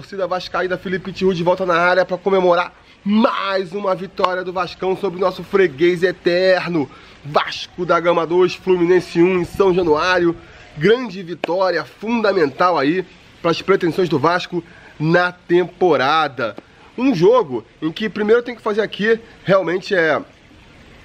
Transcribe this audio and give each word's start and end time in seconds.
Torcida 0.00 0.26
vascaída, 0.26 0.78
Felipe 0.78 1.12
Tiru 1.12 1.34
de 1.34 1.42
volta 1.42 1.66
na 1.66 1.76
área 1.76 2.06
para 2.06 2.16
comemorar 2.16 2.72
mais 3.04 3.74
uma 3.74 3.94
vitória 3.94 4.42
do 4.42 4.50
Vascão 4.50 4.96
sobre 4.96 5.18
o 5.18 5.20
nosso 5.20 5.44
freguês 5.44 6.02
eterno. 6.02 6.90
Vasco 7.22 7.84
da 7.84 8.00
Gama 8.00 8.26
2, 8.26 8.54
Fluminense 8.54 9.22
1 9.22 9.40
em 9.40 9.44
São 9.44 9.74
Januário. 9.74 10.34
Grande 10.78 11.22
vitória, 11.22 11.84
fundamental 11.84 12.78
aí 12.78 13.04
para 13.42 13.50
as 13.50 13.60
pretensões 13.60 14.08
do 14.08 14.18
Vasco 14.18 14.64
na 14.98 15.32
temporada. 15.32 16.56
Um 16.96 17.14
jogo 17.14 17.62
em 17.82 17.92
que 17.92 18.08
primeiro 18.08 18.42
tem 18.42 18.56
que 18.56 18.62
fazer 18.62 18.80
aqui 18.80 19.20
realmente 19.44 19.94
é, 19.94 20.18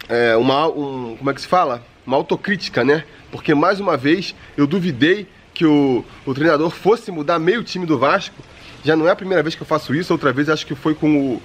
é 0.08 0.38
uma, 0.38 0.68
um, 0.70 1.18
como 1.18 1.30
é 1.30 1.34
que 1.34 1.42
se 1.42 1.48
fala? 1.48 1.86
Uma 2.08 2.16
autocrítica, 2.16 2.82
né? 2.86 3.04
Porque 3.30 3.54
mais 3.54 3.82
uma 3.82 3.98
vez 3.98 4.34
eu 4.56 4.66
duvidei 4.66 5.28
que 5.54 5.66
o, 5.66 6.06
o 6.26 6.34
treinador 6.34 6.70
fosse 6.70 7.12
mudar 7.12 7.40
meio 7.40 7.62
time 7.62 7.86
do 7.86 8.00
Vasco. 8.00 8.42
Já 8.86 8.96
não 8.96 9.08
é 9.08 9.12
a 9.12 9.16
primeira 9.16 9.42
vez 9.42 9.56
que 9.56 9.64
eu 9.64 9.66
faço 9.66 9.96
isso, 9.96 10.14
outra 10.14 10.32
vez 10.32 10.48
acho 10.48 10.64
que 10.64 10.76
foi 10.76 10.94
com 10.94 11.18
o, 11.18 11.42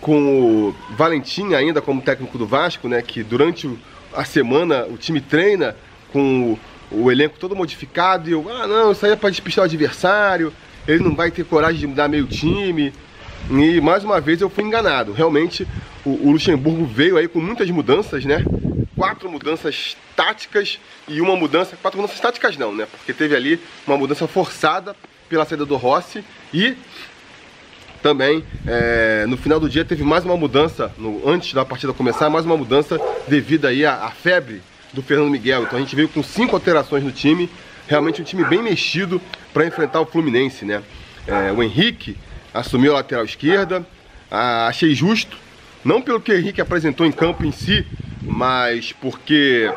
com 0.00 0.66
o 0.66 0.74
Valentim 0.96 1.54
ainda 1.54 1.80
como 1.80 2.02
técnico 2.02 2.36
do 2.36 2.44
Vasco, 2.44 2.88
né? 2.88 3.00
Que 3.00 3.22
durante 3.22 3.70
a 4.12 4.24
semana 4.24 4.84
o 4.84 4.96
time 4.96 5.20
treina 5.20 5.76
com 6.12 6.58
o, 6.90 7.02
o 7.02 7.12
elenco 7.12 7.38
todo 7.38 7.54
modificado 7.54 8.28
e 8.28 8.32
eu, 8.32 8.44
ah 8.50 8.66
não, 8.66 8.90
isso 8.90 9.06
aí 9.06 9.12
é 9.12 9.16
para 9.16 9.30
despistar 9.30 9.62
o 9.62 9.66
adversário, 9.66 10.52
ele 10.88 11.04
não 11.04 11.14
vai 11.14 11.30
ter 11.30 11.44
coragem 11.44 11.78
de 11.78 11.86
mudar 11.86 12.08
meio 12.08 12.26
time. 12.26 12.92
E 13.48 13.80
mais 13.80 14.02
uma 14.02 14.20
vez 14.20 14.40
eu 14.40 14.50
fui 14.50 14.64
enganado. 14.64 15.12
Realmente 15.12 15.68
o, 16.04 16.10
o 16.10 16.32
Luxemburgo 16.32 16.84
veio 16.84 17.16
aí 17.16 17.28
com 17.28 17.38
muitas 17.40 17.70
mudanças, 17.70 18.24
né? 18.24 18.44
Quatro 18.96 19.30
mudanças 19.30 19.96
táticas 20.16 20.80
e 21.06 21.20
uma 21.20 21.36
mudança. 21.36 21.76
Quatro 21.80 22.00
mudanças 22.00 22.18
táticas 22.18 22.56
não, 22.56 22.74
né? 22.74 22.88
Porque 22.90 23.12
teve 23.12 23.36
ali 23.36 23.60
uma 23.86 23.96
mudança 23.96 24.26
forçada 24.26 24.96
pela 25.30 25.44
saída 25.44 25.64
do 25.64 25.76
Rossi 25.76 26.24
e 26.52 26.76
também 28.02 28.44
é, 28.66 29.24
no 29.28 29.36
final 29.36 29.60
do 29.60 29.68
dia 29.68 29.84
teve 29.84 30.02
mais 30.02 30.24
uma 30.24 30.36
mudança, 30.36 30.92
no, 30.98 31.26
antes 31.26 31.54
da 31.54 31.64
partida 31.64 31.92
começar, 31.92 32.28
mais 32.28 32.44
uma 32.44 32.56
mudança 32.56 33.00
devido 33.28 33.66
aí 33.66 33.86
à, 33.86 34.06
à, 34.06 34.10
febre 34.10 34.60
do 34.92 35.00
Fernando 35.00 35.30
Miguel. 35.30 35.62
Então 35.62 35.78
a 35.78 35.82
gente 35.82 35.94
veio 35.94 36.08
com 36.08 36.20
cinco 36.20 36.56
alterações 36.56 37.04
no 37.04 37.12
time, 37.12 37.48
realmente 37.86 38.20
um 38.20 38.24
time 38.24 38.44
bem 38.44 38.60
mexido 38.60 39.22
para 39.54 39.64
enfrentar 39.64 40.00
o 40.00 40.06
Fluminense, 40.06 40.64
né? 40.64 40.82
É, 41.28 41.52
o 41.52 41.62
Henrique 41.62 42.16
assumiu 42.52 42.92
a 42.92 42.96
lateral 42.96 43.24
esquerda, 43.24 43.86
ah, 44.28 44.66
achei 44.66 44.92
justo, 44.94 45.36
não 45.84 46.02
pelo 46.02 46.20
que 46.20 46.32
o 46.32 46.36
Henrique 46.36 46.60
apresentou 46.60 47.06
em 47.06 47.12
campo 47.12 47.44
em 47.44 47.52
si, 47.52 47.86
mas 48.20 48.92
porque 48.92 49.72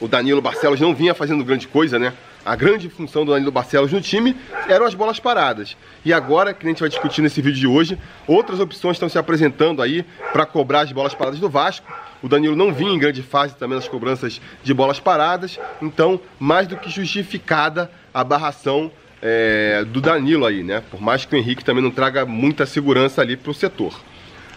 o 0.00 0.08
Danilo 0.08 0.42
Barcelos 0.42 0.80
não 0.80 0.92
vinha 0.92 1.14
fazendo 1.14 1.44
grande 1.44 1.68
coisa, 1.68 2.00
né? 2.00 2.12
A 2.44 2.54
grande 2.54 2.90
função 2.90 3.24
do 3.24 3.32
Danilo 3.32 3.50
Barcelos 3.50 3.90
no 3.90 4.02
time 4.02 4.36
eram 4.68 4.84
as 4.84 4.94
bolas 4.94 5.18
paradas. 5.18 5.76
E 6.04 6.12
agora, 6.12 6.52
que 6.52 6.66
a 6.66 6.68
gente 6.68 6.80
vai 6.80 6.90
discutir 6.90 7.22
nesse 7.22 7.40
vídeo 7.40 7.58
de 7.58 7.66
hoje, 7.66 7.98
outras 8.26 8.60
opções 8.60 8.96
estão 8.96 9.08
se 9.08 9.16
apresentando 9.16 9.80
aí 9.80 10.04
para 10.30 10.44
cobrar 10.44 10.82
as 10.82 10.92
bolas 10.92 11.14
paradas 11.14 11.40
do 11.40 11.48
Vasco. 11.48 11.90
O 12.22 12.28
Danilo 12.28 12.54
não 12.54 12.72
vinha 12.72 12.92
em 12.92 12.98
grande 12.98 13.22
fase 13.22 13.56
também 13.56 13.76
nas 13.76 13.88
cobranças 13.88 14.42
de 14.62 14.74
bolas 14.74 15.00
paradas, 15.00 15.58
então 15.80 16.20
mais 16.38 16.66
do 16.66 16.76
que 16.76 16.90
justificada 16.90 17.90
a 18.12 18.22
barração 18.22 18.92
é, 19.22 19.82
do 19.86 20.02
Danilo 20.02 20.44
aí, 20.44 20.62
né? 20.62 20.82
Por 20.90 21.00
mais 21.00 21.24
que 21.24 21.34
o 21.34 21.38
Henrique 21.38 21.64
também 21.64 21.82
não 21.82 21.90
traga 21.90 22.26
muita 22.26 22.66
segurança 22.66 23.22
ali 23.22 23.38
para 23.38 23.50
o 23.50 23.54
setor. 23.54 23.98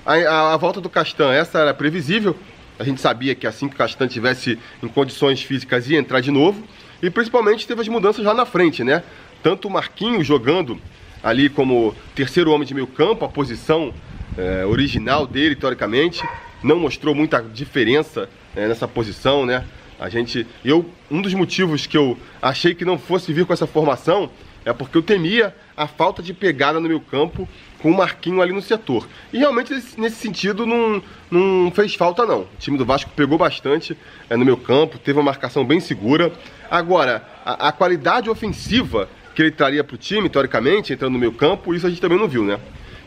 A, 0.06 0.14
a, 0.14 0.54
a, 0.54 0.58
volta 0.58 0.82
do 0.82 0.90
Castan, 0.90 1.32
essa 1.32 1.60
era 1.60 1.74
previsível. 1.74 2.36
A 2.78 2.84
gente 2.84 3.00
sabia 3.00 3.34
que 3.34 3.48
assim 3.48 3.70
que 3.70 3.76
o 3.76 3.78
Castan 3.78 4.08
tivesse 4.08 4.60
em 4.84 4.88
condições 4.90 5.42
físicas 5.42 5.90
ia 5.90 5.98
entrar 5.98 6.20
de 6.20 6.32
novo. 6.32 6.62
E 7.02 7.10
principalmente 7.10 7.68
teve 7.68 7.82
as 7.82 7.88
mudanças 7.88 8.26
lá 8.26 8.34
na 8.34 8.46
frente, 8.46 8.84
né? 8.84 9.04
Tanto 9.44 9.68
o 9.68 9.72
Marquinhos 9.72 10.26
jogando 10.26 10.80
ali 11.24 11.50
como 11.50 11.96
terceiro 12.16 12.52
homem 12.52 12.68
de 12.68 12.74
meio 12.74 12.88
campo, 12.88 13.26
a 13.26 13.30
posição 13.30 13.94
é, 14.38 14.66
original 14.66 15.28
dele, 15.28 15.56
teoricamente, 15.56 16.24
não 16.64 16.80
mostrou 16.80 17.14
muita 17.14 17.42
diferença 17.42 18.30
é, 18.56 18.68
nessa 18.68 18.88
posição, 18.88 19.46
né? 19.46 19.64
A 20.00 20.10
gente, 20.10 20.46
eu, 20.64 20.86
um 21.10 21.22
dos 21.22 21.34
motivos 21.34 21.88
que 21.88 21.98
eu 21.98 22.18
achei 22.42 22.76
que 22.76 22.86
não 22.86 22.98
fosse 22.98 23.34
vir 23.34 23.46
com 23.46 23.54
essa 23.54 23.66
formação 23.66 24.30
é 24.64 24.74
porque 24.74 24.98
eu 24.98 25.02
temia 25.02 25.56
a 25.76 25.88
falta 25.88 26.22
de 26.22 26.34
pegada 26.34 26.80
no 26.80 26.88
meu 26.88 27.00
campo 27.00 27.48
com 27.88 27.92
o 27.92 27.96
Marquinho 27.96 28.42
ali 28.42 28.52
no 28.52 28.62
setor. 28.62 29.08
E 29.32 29.38
realmente 29.38 29.74
nesse 29.98 30.18
sentido 30.18 30.66
não, 30.66 31.02
não 31.32 31.72
fez 31.72 31.96
falta 31.96 32.26
não. 32.26 32.42
O 32.42 32.50
time 32.60 32.78
do 32.78 32.84
Vasco 32.84 33.10
pegou 33.16 33.38
bastante 33.38 33.98
é, 34.30 34.36
no 34.36 34.44
meu 34.44 34.58
campo, 34.58 35.00
teve 35.00 35.18
uma 35.18 35.24
marcação 35.24 35.64
bem 35.64 35.80
segura. 35.80 36.30
Agora, 36.70 37.26
a, 37.46 37.70
a 37.70 37.72
qualidade 37.72 38.30
ofensiva 38.30 39.08
que 39.34 39.42
ele 39.42 39.52
traria 39.52 39.86
para 39.86 39.94
o 39.96 39.98
time, 39.98 40.28
teoricamente, 40.28 40.92
entrando 40.92 41.14
no 41.14 41.20
meu 41.20 41.32
campo, 41.32 41.74
isso 41.74 41.88
a 41.88 41.90
gente 41.90 42.02
também 42.02 42.20
não 42.20 42.28
viu, 42.28 42.44
né? 42.44 42.60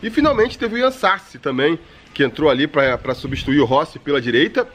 E 0.02 0.08
finalmente 0.08 0.56
teve 0.56 0.76
o 0.76 0.78
Ian 0.78 0.90
também, 1.42 1.78
que 2.14 2.24
entrou 2.24 2.48
ali 2.48 2.66
para 2.66 3.14
substituir 3.14 3.60
o 3.60 3.66
Rossi 3.66 3.98
pela 3.98 4.18
direita. 4.18 4.66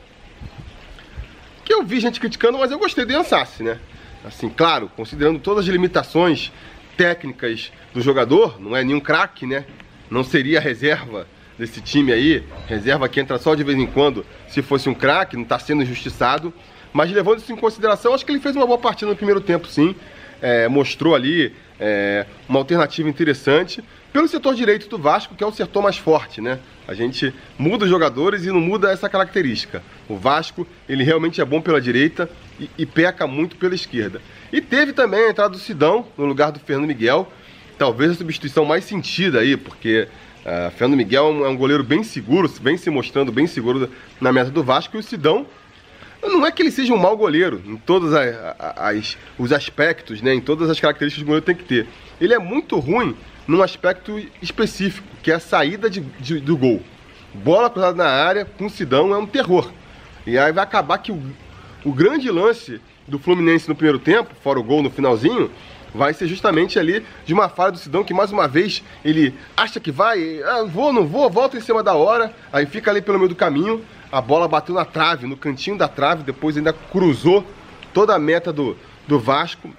Que 1.63 1.73
eu 1.73 1.83
vi 1.83 1.99
gente 1.99 2.19
criticando, 2.19 2.59
mas 2.59 2.69
eu 2.69 2.77
gostei 2.77 3.05
do 3.05 3.11
Ian 3.11 3.23
né? 3.61 3.79
Assim, 4.23 4.49
claro, 4.49 4.87
considerando 4.95 5.39
todas 5.39 5.65
as 5.65 5.71
limitações 5.71 6.51
técnicas 6.95 7.71
do 7.91 8.01
jogador, 8.01 8.61
não 8.61 8.75
é 8.77 8.83
nenhum 8.83 8.99
craque, 8.99 9.47
né? 9.47 9.65
Não 10.09 10.23
seria 10.23 10.59
reserva 10.59 11.27
desse 11.57 11.81
time 11.81 12.11
aí, 12.11 12.43
reserva 12.67 13.07
que 13.07 13.19
entra 13.19 13.37
só 13.37 13.55
de 13.55 13.63
vez 13.63 13.77
em 13.77 13.85
quando, 13.85 14.25
se 14.47 14.61
fosse 14.61 14.89
um 14.89 14.93
craque, 14.93 15.35
não 15.35 15.43
está 15.43 15.57
sendo 15.57 15.83
injustiçado. 15.83 16.53
Mas 16.93 17.11
levando 17.11 17.39
isso 17.39 17.51
em 17.51 17.55
consideração, 17.55 18.13
acho 18.13 18.25
que 18.25 18.31
ele 18.31 18.39
fez 18.39 18.55
uma 18.55 18.65
boa 18.65 18.77
partida 18.77 19.11
no 19.11 19.17
primeiro 19.17 19.41
tempo, 19.41 19.67
sim. 19.67 19.95
É, 20.41 20.67
mostrou 20.67 21.15
ali 21.15 21.53
é, 21.79 22.25
uma 22.47 22.59
alternativa 22.59 23.09
interessante 23.09 23.83
pelo 24.13 24.29
setor 24.29 24.55
direito 24.55 24.87
do 24.87 24.97
Vasco, 24.97 25.35
que 25.35 25.43
é 25.43 25.47
o 25.47 25.51
setor 25.51 25.83
mais 25.83 25.97
forte, 25.97 26.39
né? 26.39 26.59
A 26.87 26.93
gente 26.93 27.33
muda 27.57 27.83
os 27.83 27.89
jogadores 27.89 28.45
e 28.45 28.47
não 28.47 28.61
muda 28.61 28.91
essa 28.91 29.09
característica. 29.09 29.83
O 30.07 30.15
Vasco, 30.15 30.65
ele 30.87 31.03
realmente 31.03 31.41
é 31.41 31.45
bom 31.45 31.59
pela 31.59 31.81
direita 31.81 32.29
e, 32.57 32.69
e 32.77 32.85
peca 32.85 33.27
muito 33.27 33.57
pela 33.57 33.75
esquerda. 33.75 34.21
E 34.53 34.61
teve 34.61 34.93
também 34.93 35.19
a 35.19 35.29
entrada 35.31 35.49
do 35.49 35.57
Sidão 35.57 36.07
no 36.17 36.25
lugar 36.25 36.53
do 36.53 36.59
Fernando 36.59 36.87
Miguel, 36.87 37.29
talvez 37.77 38.11
a 38.11 38.15
substituição 38.15 38.65
mais 38.65 38.83
sentida 38.85 39.39
aí, 39.39 39.57
porque 39.57 40.07
uh, 40.45 40.71
Fernando 40.71 40.97
Miguel 40.97 41.45
é 41.45 41.49
um 41.49 41.57
goleiro 41.57 41.83
bem 41.83 42.03
seguro, 42.03 42.47
vem 42.61 42.77
se 42.77 42.89
mostrando 42.89 43.31
bem 43.31 43.47
seguro 43.47 43.89
na 44.19 44.31
meta 44.31 44.51
do 44.51 44.63
Vasco, 44.63 44.97
e 44.97 44.99
o 44.99 45.03
Sidão 45.03 45.45
não 46.21 46.45
é 46.45 46.51
que 46.51 46.61
ele 46.61 46.71
seja 46.71 46.93
um 46.93 46.97
mau 46.97 47.15
goleiro 47.15 47.61
em 47.65 47.77
todos 47.77 48.13
as, 48.13 48.35
as, 48.59 49.17
os 49.37 49.51
aspectos, 49.51 50.21
né, 50.21 50.33
em 50.33 50.41
todas 50.41 50.69
as 50.69 50.79
características 50.79 51.23
que 51.23 51.23
o 51.23 51.27
goleiro 51.27 51.45
tem 51.45 51.55
que 51.55 51.63
ter. 51.63 51.87
Ele 52.19 52.33
é 52.33 52.39
muito 52.39 52.79
ruim 52.79 53.15
num 53.47 53.61
aspecto 53.61 54.19
específico, 54.41 55.07
que 55.21 55.31
é 55.31 55.35
a 55.35 55.39
saída 55.39 55.89
de, 55.89 56.01
de, 56.19 56.39
do 56.39 56.57
gol. 56.57 56.81
Bola 57.33 57.69
cruzada 57.69 57.95
na 57.95 58.09
área 58.09 58.45
com 58.45 58.65
o 58.65 58.69
Sidão 58.69 59.13
é 59.13 59.17
um 59.17 59.27
terror. 59.27 59.69
E 60.25 60.37
aí 60.37 60.51
vai 60.51 60.63
acabar 60.63 60.97
que 60.97 61.11
o, 61.11 61.21
o 61.83 61.91
grande 61.91 62.31
lance 62.31 62.81
do 63.07 63.19
Fluminense 63.19 63.69
no 63.69 63.75
primeiro 63.75 63.99
tempo, 63.99 64.33
fora 64.41 64.59
o 64.59 64.63
gol 64.63 64.81
no 64.81 64.89
finalzinho, 64.89 65.51
vai 65.95 66.13
ser 66.13 66.27
justamente 66.27 66.77
ali 66.77 67.05
de 67.25 67.33
uma 67.33 67.47
falha 67.47 67.71
do 67.71 67.77
Sidão 67.77 68.03
que 68.03 68.13
mais 68.13 68.31
uma 68.31 68.47
vez 68.47 68.83
ele 69.03 69.33
acha 69.55 69.79
que 69.79 69.91
vai, 69.91 70.41
ah, 70.43 70.63
vou, 70.63 70.91
não 70.91 71.07
vou, 71.07 71.29
volta 71.29 71.57
em 71.57 71.61
cima 71.61 71.81
da 71.81 71.93
hora, 71.93 72.33
aí 72.51 72.65
fica 72.65 72.91
ali 72.91 73.01
pelo 73.01 73.17
meio 73.17 73.29
do 73.29 73.35
caminho, 73.35 73.83
a 74.11 74.21
bola 74.21 74.47
bateu 74.47 74.75
na 74.75 74.85
trave, 74.85 75.25
no 75.25 75.37
cantinho 75.37 75.77
da 75.77 75.87
trave, 75.87 76.23
depois 76.23 76.57
ainda 76.57 76.73
cruzou 76.73 77.45
toda 77.93 78.13
a 78.13 78.19
meta 78.19 78.51
do, 78.51 78.77
do 79.07 79.19
Vasco. 79.19 79.69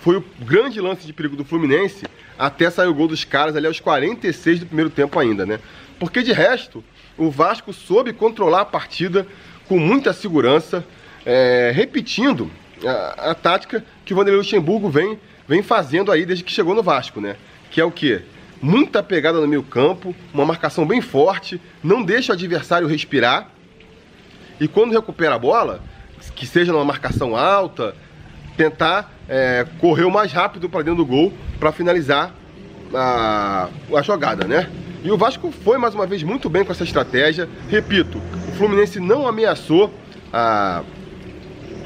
Foi 0.00 0.16
o 0.16 0.24
grande 0.40 0.80
lance 0.80 1.06
de 1.06 1.12
perigo 1.12 1.36
do 1.36 1.44
Fluminense, 1.44 2.04
até 2.38 2.70
sair 2.70 2.88
o 2.88 2.94
gol 2.94 3.08
dos 3.08 3.24
caras 3.24 3.56
ali 3.56 3.66
aos 3.66 3.80
46 3.80 4.60
do 4.60 4.66
primeiro 4.66 4.90
tempo 4.90 5.18
ainda, 5.18 5.46
né? 5.46 5.60
Porque 5.98 6.22
de 6.22 6.32
resto, 6.32 6.84
o 7.16 7.30
Vasco 7.30 7.72
soube 7.72 8.12
controlar 8.12 8.62
a 8.62 8.64
partida 8.64 9.26
com 9.68 9.78
muita 9.78 10.12
segurança, 10.12 10.84
é, 11.24 11.72
repetindo 11.74 12.50
a, 12.86 13.30
a, 13.30 13.34
tática 13.34 13.84
que 14.04 14.12
o 14.12 14.16
Vanderlei 14.16 14.38
Luxemburgo 14.38 14.88
vem, 14.88 15.18
vem 15.46 15.62
fazendo 15.62 16.10
aí 16.10 16.24
desde 16.24 16.44
que 16.44 16.52
chegou 16.52 16.74
no 16.74 16.82
Vasco, 16.82 17.20
né? 17.20 17.36
Que 17.70 17.80
é 17.80 17.84
o 17.84 17.90
quê? 17.90 18.22
Muita 18.60 19.02
pegada 19.02 19.40
no 19.40 19.48
meio 19.48 19.62
campo, 19.62 20.14
uma 20.32 20.44
marcação 20.44 20.86
bem 20.86 21.00
forte, 21.00 21.60
não 21.82 22.02
deixa 22.02 22.32
o 22.32 22.34
adversário 22.34 22.86
respirar. 22.86 23.48
E 24.60 24.68
quando 24.68 24.92
recupera 24.92 25.34
a 25.34 25.38
bola, 25.38 25.80
que 26.36 26.46
seja 26.46 26.72
numa 26.72 26.84
marcação 26.84 27.36
alta, 27.36 27.94
tentar 28.56 29.12
é, 29.28 29.66
correr 29.78 30.04
o 30.04 30.10
mais 30.10 30.32
rápido 30.32 30.68
para 30.68 30.82
dentro 30.82 30.98
do 30.98 31.06
gol 31.06 31.32
para 31.58 31.72
finalizar 31.72 32.34
a, 32.94 33.68
a 33.94 34.02
jogada, 34.02 34.46
né? 34.46 34.68
E 35.02 35.10
o 35.10 35.16
Vasco 35.16 35.50
foi 35.50 35.78
mais 35.78 35.94
uma 35.94 36.06
vez 36.06 36.22
muito 36.22 36.48
bem 36.48 36.64
com 36.64 36.70
essa 36.70 36.84
estratégia. 36.84 37.48
Repito, 37.68 38.18
o 38.48 38.52
Fluminense 38.52 39.00
não 39.00 39.26
ameaçou 39.26 39.92
a, 40.32 40.84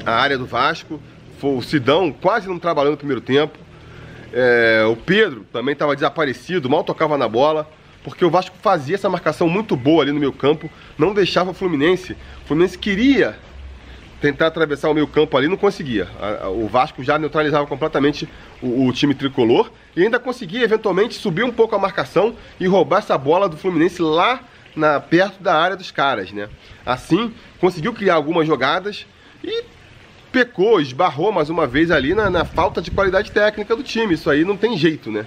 a 0.06 0.12
área 0.12 0.38
do 0.38 0.46
Vasco. 0.46 1.00
Foi 1.38 1.56
o 1.56 1.62
Sidão 1.62 2.12
quase 2.12 2.48
não 2.48 2.58
trabalhando 2.58 2.92
no 2.92 2.96
primeiro 2.96 3.20
tempo. 3.20 3.58
É, 4.32 4.84
o 4.88 4.96
Pedro 4.96 5.44
também 5.52 5.72
estava 5.72 5.94
desaparecido, 5.94 6.70
mal 6.70 6.84
tocava 6.84 7.18
na 7.18 7.28
bola. 7.28 7.68
Porque 8.04 8.24
o 8.24 8.30
Vasco 8.30 8.56
fazia 8.62 8.94
essa 8.94 9.10
marcação 9.10 9.48
muito 9.48 9.74
boa 9.74 10.04
ali 10.04 10.12
no 10.12 10.20
meu 10.20 10.32
campo, 10.32 10.70
não 10.96 11.12
deixava 11.12 11.50
o 11.50 11.54
Fluminense. 11.54 12.12
O 12.44 12.46
Fluminense 12.46 12.78
queria 12.78 13.36
tentar 14.20 14.46
atravessar 14.46 14.88
o 14.88 14.94
meio 14.94 15.08
campo 15.08 15.36
ali, 15.36 15.48
não 15.48 15.56
conseguia. 15.56 16.08
O 16.54 16.68
Vasco 16.68 17.02
já 17.02 17.18
neutralizava 17.18 17.66
completamente 17.66 18.28
o, 18.62 18.86
o, 18.86 18.92
time 18.92 19.12
tricolor 19.12 19.72
e 19.96 20.04
ainda 20.04 20.20
conseguia 20.20 20.62
eventualmente 20.62 21.14
subir 21.14 21.42
um 21.42 21.50
pouco 21.50 21.74
a 21.74 21.78
marcação 21.80 22.36
e 22.60 22.66
roubar 22.68 22.98
essa 22.98 23.18
bola 23.18 23.48
do 23.48 23.56
Fluminense 23.56 24.00
lá 24.00 24.40
na, 24.76 25.00
perto 25.00 25.42
da 25.42 25.54
área 25.54 25.76
dos 25.76 25.90
caras, 25.90 26.30
né? 26.30 26.48
Assim, 26.84 27.34
conseguiu 27.58 27.92
criar 27.92 28.14
algumas 28.14 28.46
jogadas 28.46 29.04
e 29.42 29.64
pecou, 30.32 30.80
esbarrou 30.80 31.32
mais 31.32 31.50
uma 31.50 31.66
vez 31.66 31.90
ali 31.90 32.14
na, 32.14 32.28
na 32.30 32.44
falta 32.44 32.80
de 32.80 32.90
qualidade 32.90 33.30
técnica 33.30 33.74
do 33.74 33.82
time. 33.82 34.14
Isso 34.14 34.30
aí 34.30 34.44
não 34.44 34.56
tem 34.56 34.76
jeito, 34.76 35.10
né? 35.10 35.26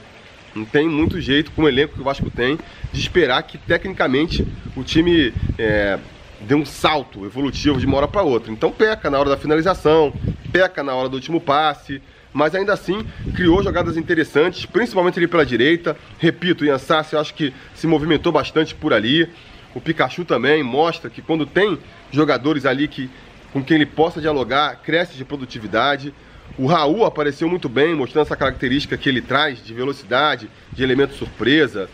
Não 0.56 0.66
tem 0.66 0.88
muito 0.88 1.22
jeito, 1.22 1.52
com 1.52 1.64
o 1.64 1.68
elenco 1.68 1.94
que 1.94 2.02
o 2.02 2.04
Vasco 2.04 2.30
tem, 2.30 2.58
de 2.92 3.00
esperar 3.00 3.44
que 3.44 3.58
tecnicamente 3.58 4.46
o 4.76 4.84
time 4.84 5.34
é, 5.58 6.00
dê 6.42 6.56
um 6.56 6.66
salto 6.66 7.26
evolutivo 7.26 7.80
de 7.80 7.86
uma 7.86 7.98
hora 7.98 8.08
para 8.08 8.24
outra. 8.24 8.52
Então 8.52 8.72
peca 8.72 9.10
na 9.10 9.20
hora 9.20 9.30
da 9.30 9.38
finalização, 9.38 10.14
peca 10.52 10.84
na 10.84 10.94
hora 10.94 11.10
do 11.10 11.16
último 11.16 11.40
passe, 11.40 12.02
mas 12.34 12.54
ainda 12.56 12.74
assim 12.74 13.06
criou 13.36 13.64
jogadas 13.64 13.98
interessantes, 13.98 14.66
principalmente 14.66 15.20
ali 15.20 15.28
pela 15.28 15.46
direita. 15.46 15.96
Repito, 16.18 16.64
o 16.64 16.68
Ian 16.68 16.78
Sassi 16.78 17.14
eu 17.14 17.20
acho 17.20 17.34
que 17.34 17.54
se 17.74 17.88
movimentou 17.88 18.32
bastante 18.32 18.76
por 18.76 18.94
ali. 18.94 19.28
O 19.74 19.82
Pikachu 19.82 20.26
também 20.26 20.64
mostra 20.64 21.10
que 21.10 21.22
quando 21.22 21.46
tem 21.46 21.78
jogadores 22.12 22.66
ali 22.66 22.88
que, 22.88 23.10
com 23.52 23.64
quem 23.64 23.76
ele 23.76 23.86
possa 23.86 24.22
dialogar, 24.22 24.82
cresce 24.84 25.16
de 25.16 25.26
produtividade. 25.26 26.14
O 26.58 26.66
Raul 26.66 27.06
apareceu 27.06 27.48
muito 27.48 27.70
bem, 27.70 27.96
mostrando 27.96 28.26
essa 28.26 28.36
característica 28.36 28.98
que 28.98 29.08
ele 29.08 29.22
traz 29.22 29.64
de 29.64 29.74
velocidade, 29.74 30.50
de 30.72 30.84
elemento 30.84 31.16
surpresa. 31.16 31.90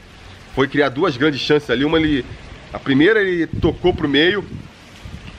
Foi 0.53 0.67
criar 0.67 0.89
duas 0.89 1.17
grandes 1.17 1.41
chances 1.41 1.69
ali. 1.69 1.85
Uma 1.85 1.99
ele, 1.99 2.25
a 2.73 2.79
primeira 2.79 3.21
ele 3.21 3.47
tocou 3.47 3.93
para 3.93 4.05
o 4.05 4.09
meio, 4.09 4.43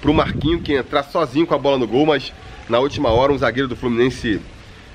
para 0.01 0.11
o 0.11 0.15
Marquinho 0.15 0.61
que 0.61 0.73
ia 0.73 0.81
entrar 0.81 1.03
sozinho 1.03 1.47
com 1.47 1.55
a 1.55 1.59
bola 1.59 1.79
no 1.79 1.87
gol, 1.87 2.07
mas 2.07 2.33
na 2.69 2.79
última 2.79 3.11
hora 3.11 3.33
um 3.33 3.39
zagueiro 3.39 3.69
do 3.69 3.77
Fluminense 3.77 4.41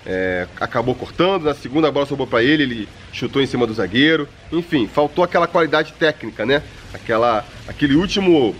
é, 0.05 0.47
acabou 0.59 0.95
cortando. 0.95 1.43
Na 1.43 1.53
segunda 1.53 1.87
a 1.87 1.91
bola 1.91 2.05
sobrou 2.05 2.27
para 2.27 2.43
ele, 2.43 2.63
ele 2.63 2.89
chutou 3.11 3.41
em 3.41 3.45
cima 3.45 3.67
do 3.67 3.73
zagueiro. 3.73 4.27
Enfim, 4.51 4.87
faltou 4.87 5.23
aquela 5.23 5.47
qualidade 5.47 5.93
técnica, 5.93 6.45
né? 6.45 6.61
Aquela, 6.93 7.45
aquele 7.67 7.95
último 7.95 8.55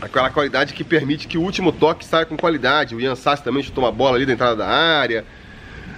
aquela 0.00 0.30
qualidade 0.30 0.74
que 0.74 0.84
permite 0.84 1.26
que 1.26 1.38
o 1.38 1.42
último 1.42 1.72
toque 1.72 2.04
saia 2.04 2.26
com 2.26 2.36
qualidade. 2.36 2.94
O 2.94 3.00
Ian 3.00 3.14
Sassi 3.14 3.42
também 3.42 3.62
chutou 3.62 3.84
uma 3.84 3.92
bola 3.92 4.16
ali 4.16 4.26
da 4.26 4.32
entrada 4.32 4.56
da 4.56 4.66
área. 4.66 5.24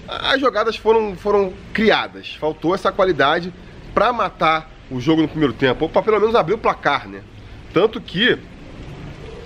As 0.06 0.40
jogadas 0.40 0.76
foram, 0.76 1.17
foram 1.17 1.52
criadas. 1.73 2.35
Faltou 2.40 2.75
essa 2.75 2.90
qualidade 2.90 3.52
para 3.93 4.12
matar 4.12 4.70
o 4.90 5.00
jogo 5.00 5.23
no 5.23 5.29
primeiro 5.29 5.52
tempo, 5.52 5.85
ou 5.85 5.88
para 5.88 6.02
pelo 6.02 6.20
menos 6.20 6.35
abrir 6.35 6.55
o 6.55 6.58
placar, 6.58 7.08
né? 7.08 7.20
Tanto 7.75 8.00
que 8.00 8.38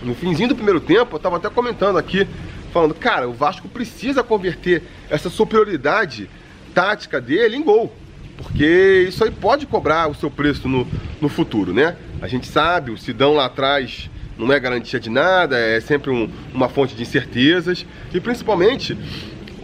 no 0.02 0.14
finzinho 0.14 0.50
do 0.50 0.54
primeiro 0.54 0.80
tempo, 0.80 1.14
eu 1.14 1.16
estava 1.16 1.36
até 1.36 1.48
comentando 1.48 1.96
aqui, 1.96 2.26
falando, 2.72 2.94
cara, 2.94 3.28
o 3.28 3.32
Vasco 3.32 3.68
precisa 3.68 4.22
converter 4.22 4.82
essa 5.10 5.28
superioridade 5.28 6.28
tática 6.74 7.20
dele 7.20 7.56
em 7.56 7.62
gol. 7.62 7.92
Porque 8.36 9.06
isso 9.08 9.22
aí 9.24 9.30
pode 9.30 9.66
cobrar 9.66 10.08
o 10.08 10.14
seu 10.14 10.30
preço 10.30 10.68
no, 10.68 10.86
no 11.20 11.28
futuro, 11.28 11.72
né? 11.72 11.96
A 12.20 12.26
gente 12.26 12.46
sabe, 12.46 12.90
o 12.90 12.98
Sidão 12.98 13.34
lá 13.34 13.46
atrás 13.46 14.10
não 14.38 14.52
é 14.52 14.58
garantia 14.58 14.98
de 14.98 15.10
nada, 15.10 15.58
é 15.58 15.80
sempre 15.80 16.10
um, 16.10 16.28
uma 16.52 16.68
fonte 16.68 16.94
de 16.94 17.02
incertezas. 17.02 17.86
E 18.12 18.20
principalmente, 18.20 18.96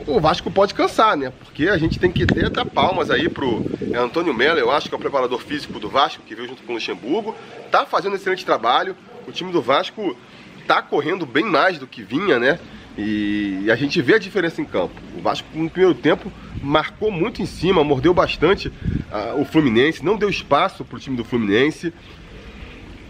o 0.07 0.19
Vasco 0.21 0.51
pode 0.51 0.75
cansar, 0.75 1.17
né? 1.17 1.33
Porque 1.45 1.69
a 1.69 1.77
gente 1.77 1.99
tem 1.99 2.11
que 2.11 2.25
ter 2.27 2.47
até 2.47 2.65
palmas 2.65 3.11
aí 3.11 3.29
pro 3.29 3.65
é, 3.93 3.97
Antônio 3.99 4.33
Mello, 4.33 4.59
eu 4.59 4.71
acho 4.71 4.89
que 4.89 4.95
é 4.95 4.99
o 4.99 5.01
preparador 5.01 5.41
físico 5.41 5.79
do 5.79 5.89
Vasco, 5.89 6.23
que 6.27 6.35
veio 6.35 6.49
junto 6.49 6.63
com 6.63 6.73
o 6.73 6.75
Luxemburgo. 6.75 7.35
Tá 7.71 7.85
fazendo 7.85 8.17
excelente 8.17 8.45
trabalho. 8.45 8.97
O 9.27 9.33
time 9.33 9.53
do 9.53 9.61
Vasco 9.61 10.17
tá 10.67 10.81
correndo 10.81 11.27
bem 11.27 11.45
mais 11.45 11.79
do 11.79 11.87
que 11.87 12.03
vinha, 12.03 12.39
né? 12.39 12.59
E 12.97 13.71
a 13.71 13.77
gente 13.77 14.03
vê 14.03 14.15
a 14.15 14.19
diferença 14.19 14.61
em 14.61 14.65
campo. 14.65 14.95
O 15.17 15.21
Vasco, 15.21 15.47
no 15.55 15.71
primeiro 15.71 15.95
tempo, 15.95 16.33
marcou 16.61 17.11
muito 17.11 17.41
em 17.41 17.47
cima, 17.47 17.85
mordeu 17.85 18.13
bastante 18.13 18.69
uh, 18.69 19.41
o 19.41 19.45
Fluminense, 19.45 20.05
não 20.05 20.17
deu 20.17 20.29
espaço 20.29 20.85
pro 20.85 20.99
time 20.99 21.17
do 21.17 21.25
Fluminense. 21.25 21.93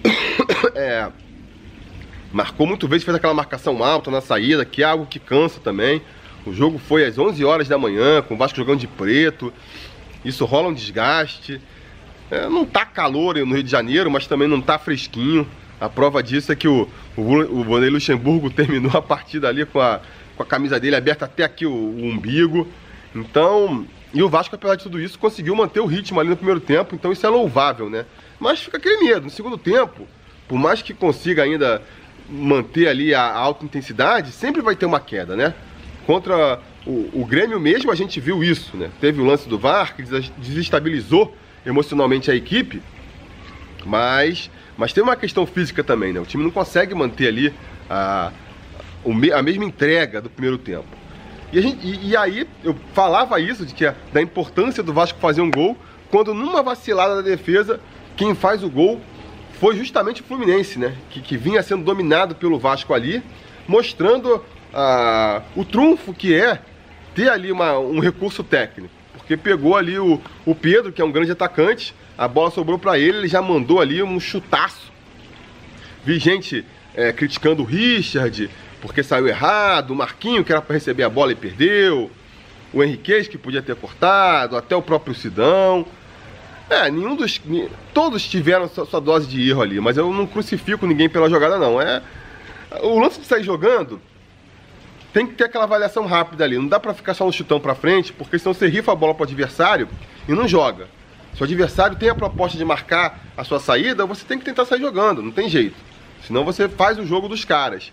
é, 0.75 1.10
marcou 2.32 2.66
muito 2.66 2.86
vezes, 2.86 3.04
fez 3.04 3.16
aquela 3.16 3.34
marcação 3.34 3.82
alta 3.82 4.10
na 4.10 4.20
saída, 4.20 4.64
que 4.64 4.82
é 4.82 4.86
algo 4.86 5.06
que 5.06 5.19
cansa 5.19 5.60
também. 5.60 6.02
O 6.46 6.52
jogo 6.52 6.78
foi 6.78 7.04
às 7.04 7.19
11 7.19 7.44
horas 7.44 7.69
da 7.69 7.76
manhã, 7.76 8.22
com 8.22 8.34
o 8.34 8.36
Vasco 8.36 8.56
jogando 8.56 8.80
de 8.80 8.86
preto. 8.86 9.52
Isso 10.25 10.44
rola 10.44 10.69
um 10.69 10.75
desgaste. 10.75 11.60
É, 12.30 12.48
não 12.48 12.64
tá 12.64 12.84
calor 12.84 13.36
no 13.36 13.54
Rio 13.54 13.62
de 13.62 13.70
Janeiro, 13.70 14.10
mas 14.10 14.26
também 14.26 14.48
não 14.48 14.60
tá 14.60 14.78
fresquinho. 14.78 15.46
A 15.80 15.88
prova 15.88 16.22
disso 16.22 16.52
é 16.52 16.56
que 16.56 16.69
o, 16.69 16.88
o, 17.16 17.22
o 17.22 17.64
Vanderlei 17.64 17.90
Luxemburgo 17.90 18.50
terminou 18.50 18.92
a 18.94 19.02
partida 19.02 19.48
ali 19.48 19.64
com 19.64 19.81
a, 19.81 20.00
com 20.36 20.42
a 20.42 20.46
camisa 20.46 20.78
dele 20.78 20.96
aberta 20.96 21.24
até 21.24 21.44
aqui 21.44 21.66
o, 21.66 21.72
o 21.72 22.04
umbigo. 22.04 22.69
Então, 23.14 23.86
e 24.12 24.22
o 24.22 24.28
Vasco, 24.28 24.54
apesar 24.54 24.76
de 24.76 24.82
tudo 24.82 25.00
isso, 25.00 25.19
conseguiu 25.19 25.54
manter 25.54 25.81
o 25.81 25.86
ritmo 25.86 26.20
ali 26.20 26.28
no 26.28 26.36
primeiro 26.36 26.60
tempo, 26.60 26.94
então 26.94 27.12
isso 27.12 27.26
é 27.26 27.28
louvável, 27.28 27.90
né? 27.90 28.04
Mas 28.40 28.60
fica 28.60 28.76
aquele 28.76 29.04
medo, 29.04 29.24
no 29.24 29.31
segundo 29.31 29.58
tempo, 29.58 30.06
por 30.46 30.58
mais 30.58 30.81
que 30.81 30.94
consiga 30.94 31.42
ainda 31.42 31.82
manter 32.28 32.88
ali 32.88 33.14
a 33.14 33.32
alta 33.32 33.64
intensidade, 33.64 34.32
sempre 34.32 34.60
vai 34.60 34.76
ter 34.76 34.86
uma 34.86 35.00
queda, 35.00 35.34
né? 35.34 35.54
Contra 36.06 36.60
o, 36.86 37.20
o 37.20 37.26
Grêmio 37.26 37.58
mesmo 37.58 37.90
a 37.90 37.94
gente 37.94 38.20
viu 38.20 38.42
isso, 38.42 38.76
né? 38.76 38.90
Teve 39.00 39.20
o 39.20 39.25
lance 39.25 39.48
do 39.48 39.58
VAR 39.58 39.94
que 39.94 40.02
desestabilizou 40.38 41.36
emocionalmente 41.64 42.30
a 42.30 42.34
equipe, 42.34 42.82
mas, 43.84 44.50
mas 44.76 44.92
tem 44.92 45.02
uma 45.02 45.16
questão 45.16 45.46
física 45.46 45.82
também, 45.82 46.12
né? 46.12 46.20
O 46.20 46.26
time 46.26 46.42
não 46.42 46.50
consegue 46.50 46.94
manter 46.94 47.28
ali 47.28 47.54
a, 47.88 48.32
a 49.34 49.42
mesma 49.42 49.64
entrega 49.64 50.20
do 50.20 50.31
primeiro 50.31 50.58
tempo. 50.58 50.86
E, 51.52 51.60
gente, 51.62 51.86
e, 51.86 52.10
e, 52.10 52.16
aí 52.16 52.46
eu 52.62 52.76
falava 52.92 53.40
isso, 53.40 53.64
de 53.64 53.72
que 53.72 53.90
da 54.12 54.20
importância 54.20 54.82
do 54.82 54.92
Vasco 54.92 55.19
fazer 55.19 55.40
um 55.40 55.50
gol, 55.50 55.76
quando 56.10 56.34
numa 56.34 56.62
vacilada 56.62 57.16
da 57.16 57.22
defesa, 57.22 57.81
quem 58.16 58.34
faz 58.34 58.62
o 58.62 58.69
gol 58.69 59.00
foi 59.60 59.76
justamente 59.76 60.20
o 60.20 60.25
Fluminense, 60.25 60.78
né? 60.78 60.94
Que, 61.10 61.20
que 61.20 61.37
vinha 61.37 61.62
sendo 61.62 61.84
dominado 61.84 62.34
pelo 62.34 62.58
Vasco 62.58 62.94
ali, 62.94 63.22
mostrando 63.66 64.43
ah, 64.72 65.43
o 65.56 65.64
trunfo 65.64 66.14
que 66.14 66.34
é 66.34 66.60
ter 67.14 67.28
ali 67.28 67.50
uma, 67.50 67.78
um 67.78 67.99
recurso 67.99 68.44
técnico. 68.44 68.94
Porque 69.15 69.36
pegou 69.36 69.77
ali 69.77 69.98
o, 69.98 70.20
o 70.46 70.55
Pedro, 70.55 70.93
que 70.93 71.03
é 71.03 71.05
um 71.05 71.10
grande 71.10 71.32
atacante, 71.32 71.94
a 72.17 72.27
bola 72.27 72.50
sobrou 72.50 72.79
para 72.79 72.98
ele, 72.98 73.19
ele 73.19 73.29
já 73.29 73.43
mandou 73.43 73.81
ali 73.81 74.03
um 74.03 74.19
chutaço. 74.19 74.93
Vi 76.05 76.19
gente 76.19 76.65
é, 76.94 77.12
criticando 77.12 77.62
o 77.62 77.67
Richard, 77.67 78.48
porque 78.81 79.03
saiu 79.03 79.27
errado, 79.27 79.91
o 79.91 79.96
Marquinho, 79.96 80.44
que 80.44 80.53
era 80.53 80.62
para 80.62 80.74
receber 80.74 81.03
a 81.03 81.08
bola 81.08 81.32
e 81.32 81.34
perdeu, 81.34 82.10
o 82.72 82.82
Henriquez, 82.82 83.27
que 83.27 83.36
podia 83.36 83.62
ter 83.62 83.74
cortado, 83.74 84.56
até 84.56 84.77
o 84.77 84.82
próprio 84.82 85.15
Sidão. 85.15 85.84
É, 86.70 86.91
nenhum 86.91 87.17
dos. 87.17 87.41
Todos 87.94 88.27
tiveram 88.27 88.69
sua, 88.69 88.84
sua, 88.84 89.01
dose 89.01 89.27
de 89.27 89.48
erro 89.48 89.63
ali, 89.63 89.81
mas 89.81 89.96
eu 89.96 90.13
não 90.13 90.27
crucifico 90.27 90.87
ninguém 90.87 91.08
pela 91.08 91.29
jogada, 91.29 91.58
não. 91.58 91.81
É. 91.81 92.03
O 92.82 92.98
lance 92.98 93.19
de 93.19 93.27
sair 93.27 93.43
jogando 93.43 94.01
tem 95.13 95.27
que 95.27 95.34
ter 95.34 95.44
aquela 95.44 95.65
avaliação 95.65 96.05
rápida 96.06 96.44
ali. 96.44 96.58
Não 96.58 96.69
dá 96.69 96.79
pra 96.79 96.93
ficar 96.93 97.15
só 97.15 97.25
no 97.25 97.32
chutão 97.32 97.58
pra 97.58 97.75
frente, 97.75 98.13
porque 98.13 98.39
senão 98.39 98.53
você 98.53 98.69
rifa 98.69 98.93
a 98.93 98.94
bola 98.94 99.15
pro 99.15 99.25
adversário 99.25 99.89
e 100.29 100.32
não 100.32 100.46
joga. 100.46 100.89
Se 101.34 101.41
o 101.41 101.44
adversário 101.44 101.96
tem 101.96 102.10
a 102.10 102.15
proposta 102.15 102.58
de 102.58 102.65
marcar 102.65 103.20
a 103.37 103.44
sua 103.44 103.60
saída, 103.60 104.05
você 104.05 104.25
tem 104.25 104.39
que 104.39 104.44
tentar 104.44 104.67
sair 104.67 104.81
jogando, 104.81 105.22
não 105.22 105.31
tem 105.31 105.48
jeito. 105.48 105.77
Senão 106.27 106.44
você 106.44 106.69
faz 106.69 106.98
o 106.98 107.06
jogo 107.06 107.29
dos 107.29 107.44
caras. 107.44 107.93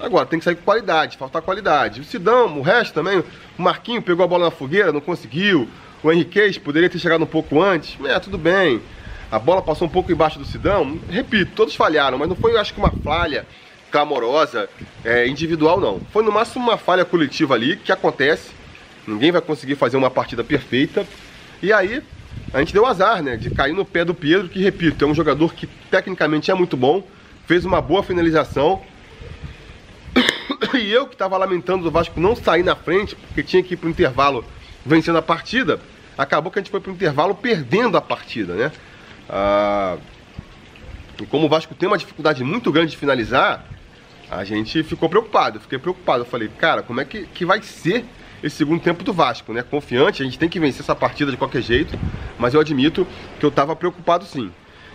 Agora, 0.00 0.26
tem 0.26 0.38
que 0.38 0.44
sair 0.44 0.56
com 0.56 0.62
qualidade, 0.62 1.16
faltar 1.16 1.40
qualidade. 1.40 2.00
O 2.00 2.04
Sidão, 2.04 2.58
o 2.58 2.62
resto 2.62 2.92
também, 2.92 3.20
o 3.20 3.62
Marquinho 3.62 4.02
pegou 4.02 4.24
a 4.24 4.28
bola 4.28 4.46
na 4.46 4.50
fogueira, 4.50 4.92
não 4.92 5.00
conseguiu. 5.00 5.68
O 6.04 6.12
Henriquez 6.12 6.58
poderia 6.58 6.90
ter 6.90 6.98
chegado 6.98 7.24
um 7.24 7.26
pouco 7.26 7.62
antes. 7.62 7.96
É, 8.04 8.20
tudo 8.20 8.36
bem. 8.36 8.82
A 9.30 9.38
bola 9.38 9.62
passou 9.62 9.88
um 9.88 9.90
pouco 9.90 10.12
embaixo 10.12 10.38
do 10.38 10.44
Sidão. 10.44 11.00
Repito, 11.08 11.52
todos 11.56 11.74
falharam, 11.74 12.18
mas 12.18 12.28
não 12.28 12.36
foi, 12.36 12.52
eu 12.52 12.60
acho 12.60 12.74
que 12.74 12.78
uma 12.78 12.90
falha 13.02 13.46
clamorosa 13.90 14.68
é, 15.02 15.26
individual, 15.26 15.80
não. 15.80 16.02
Foi 16.12 16.22
no 16.22 16.30
máximo 16.30 16.62
uma 16.62 16.76
falha 16.76 17.06
coletiva 17.06 17.54
ali, 17.54 17.76
que 17.76 17.90
acontece. 17.90 18.50
Ninguém 19.06 19.32
vai 19.32 19.40
conseguir 19.40 19.76
fazer 19.76 19.96
uma 19.96 20.10
partida 20.10 20.44
perfeita. 20.44 21.06
E 21.62 21.72
aí, 21.72 22.02
a 22.52 22.58
gente 22.58 22.74
deu 22.74 22.84
azar, 22.84 23.22
né? 23.22 23.38
De 23.38 23.48
cair 23.48 23.72
no 23.72 23.86
pé 23.86 24.04
do 24.04 24.14
Pedro, 24.14 24.50
que, 24.50 24.62
repito, 24.62 25.06
é 25.06 25.08
um 25.08 25.14
jogador 25.14 25.54
que 25.54 25.66
tecnicamente 25.90 26.50
é 26.50 26.54
muito 26.54 26.76
bom. 26.76 27.02
Fez 27.46 27.64
uma 27.64 27.80
boa 27.80 28.02
finalização. 28.02 28.82
E 30.74 30.90
eu 30.90 31.06
que 31.06 31.14
estava 31.14 31.36
lamentando 31.36 31.84
do 31.84 31.90
Vasco 31.90 32.18
não 32.18 32.34
sair 32.34 32.64
na 32.64 32.74
frente, 32.74 33.14
porque 33.14 33.44
tinha 33.44 33.62
que 33.62 33.74
ir 33.74 33.76
para 33.76 33.86
o 33.86 33.90
intervalo 33.90 34.44
vencendo 34.84 35.18
a 35.18 35.22
partida 35.22 35.78
acabou 36.16 36.50
que 36.50 36.58
a 36.58 36.62
gente 36.62 36.70
foi 36.70 36.80
para 36.80 36.90
o 36.90 36.94
intervalo 36.94 37.34
perdendo 37.34 37.96
a 37.96 38.00
partida, 38.00 38.54
né? 38.54 38.72
Ah, 39.28 39.96
e 41.20 41.26
como 41.26 41.46
o 41.46 41.48
Vasco 41.48 41.74
tem 41.74 41.86
uma 41.86 41.98
dificuldade 41.98 42.42
muito 42.42 42.72
grande 42.72 42.92
de 42.92 42.96
finalizar, 42.96 43.64
a 44.30 44.44
gente 44.44 44.82
ficou 44.82 45.08
preocupado. 45.08 45.60
Fiquei 45.60 45.78
preocupado. 45.78 46.22
Eu 46.22 46.26
falei, 46.26 46.48
cara, 46.48 46.82
como 46.82 47.00
é 47.00 47.04
que, 47.04 47.26
que 47.26 47.44
vai 47.44 47.62
ser 47.62 48.04
esse 48.42 48.56
segundo 48.56 48.82
tempo 48.82 49.02
do 49.02 49.12
Vasco, 49.12 49.52
né? 49.52 49.62
Confiante, 49.62 50.22
a 50.22 50.24
gente 50.24 50.38
tem 50.38 50.48
que 50.48 50.60
vencer 50.60 50.80
essa 50.80 50.94
partida 50.94 51.30
de 51.30 51.36
qualquer 51.36 51.62
jeito, 51.62 51.98
mas 52.38 52.52
eu 52.52 52.60
admito 52.60 53.06
que 53.38 53.44
eu 53.44 53.48
estava 53.48 53.74
preocupado 53.74 54.26
sim. 54.26 54.52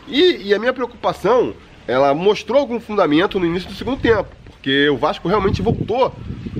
E, 0.08 0.50
e, 0.50 0.54
a 0.54 0.60
minha 0.60 0.74
preocupação, 0.74 1.56
ela 1.88 2.14
mostrou 2.14 2.60
algum 2.60 2.80
fundamento 2.80 3.40
no 3.40 3.46
início 3.46 3.70
do 3.70 3.76
segundo 3.76 4.00
tempo, 4.00 4.30
porque 4.46 4.90
o 4.90 4.98
Vasco 4.98 5.28
realmente 5.28 5.62
voltou 5.62 6.14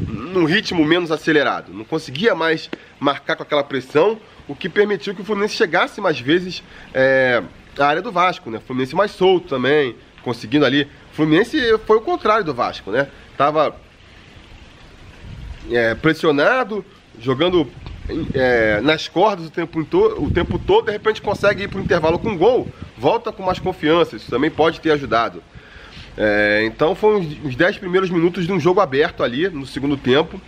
num 0.08 0.46
ritmo 0.46 0.84
menos 0.84 1.12
acelerado, 1.12 1.72
não 1.74 1.84
conseguia 1.84 2.34
mais 2.34 2.70
marcar 3.00 3.36
com 3.36 3.44
aquela 3.44 3.64
pressão, 3.64 4.20
o 4.50 4.56
que 4.56 4.68
permitiu 4.68 5.14
que 5.14 5.22
o 5.22 5.24
Fluminense 5.24 5.54
chegasse 5.54 6.02
mais 6.02 6.20
vezes 6.20 6.64
é, 6.92 7.42
à 7.78 7.86
área 7.86 8.02
do 8.02 8.12
Vasco, 8.12 8.50
né? 8.50 8.58
O 8.58 8.62
Fluminense 8.62 8.96
mais 8.96 9.12
solto 9.12 9.48
também, 9.48 9.96
conseguindo 10.24 10.66
ali. 10.66 10.90
O 11.12 11.16
Fluminense 11.16 11.78
foi 11.86 11.98
o 11.98 12.02
contrário 12.02 12.44
do 12.44 12.54
Vasco, 12.54 12.90
né? 12.90 13.08
Tava 13.38 13.76
é, 15.72 15.94
pressionado, 15.94 16.84
jogando 17.20 17.70
é, 18.34 18.82
nas 18.82 19.08
cordas 19.08 19.46
o 19.46 19.52
tempo, 19.52 19.80
o 20.18 20.32
tempo 20.32 20.58
todo, 20.58 20.88
de 20.88 20.94
repente 20.94 21.22
consegue 21.22 21.64
ir 21.64 21.68
para 21.68 21.80
o 21.80 21.84
intervalo 21.84 22.18
com 22.18 22.36
gol, 22.36 22.68
volta 22.98 23.32
com 23.32 23.44
mais 23.44 23.60
confiança, 23.60 24.16
isso 24.16 24.32
também 24.32 24.50
pode 24.50 24.82
ter 24.82 24.92
ajudado. 24.92 25.44
É, 26.18 26.64
então 26.66 26.96
foram 26.96 27.20
os 27.20 27.56
10 27.56 27.78
primeiros 27.78 28.10
minutos 28.10 28.48
de 28.48 28.52
um 28.52 28.60
jogo 28.60 28.82
aberto 28.82 29.24
ali 29.24 29.48
no 29.48 29.66
segundo 29.68 29.96
tempo, 29.96 30.42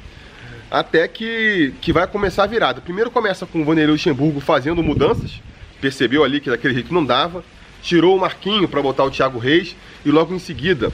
até 0.72 1.06
que, 1.06 1.74
que 1.82 1.92
vai 1.92 2.08
começar 2.08 2.46
a 2.46 2.48
virada. 2.48 2.80
Primeiro 2.80 3.12
começa 3.12 3.46
com 3.46 3.62
o 3.62 3.66
Vanderlei 3.66 3.92
Luxemburgo 3.92 4.40
fazendo 4.40 4.82
mudanças, 4.82 5.42
percebeu 5.82 6.24
ali 6.24 6.40
que 6.40 6.50
daquele 6.50 6.74
jeito 6.74 6.94
não 6.94 7.06
dava, 7.06 7.44
tirou 7.82 8.16
o 8.16 8.20
Marquinho 8.20 8.70
para 8.70 8.82
botar 8.82 9.04
o 9.04 9.12
Thiago 9.12 9.38
Reis 9.38 9.76
e 10.06 10.10
logo 10.10 10.34
em 10.34 10.40
seguida 10.40 10.92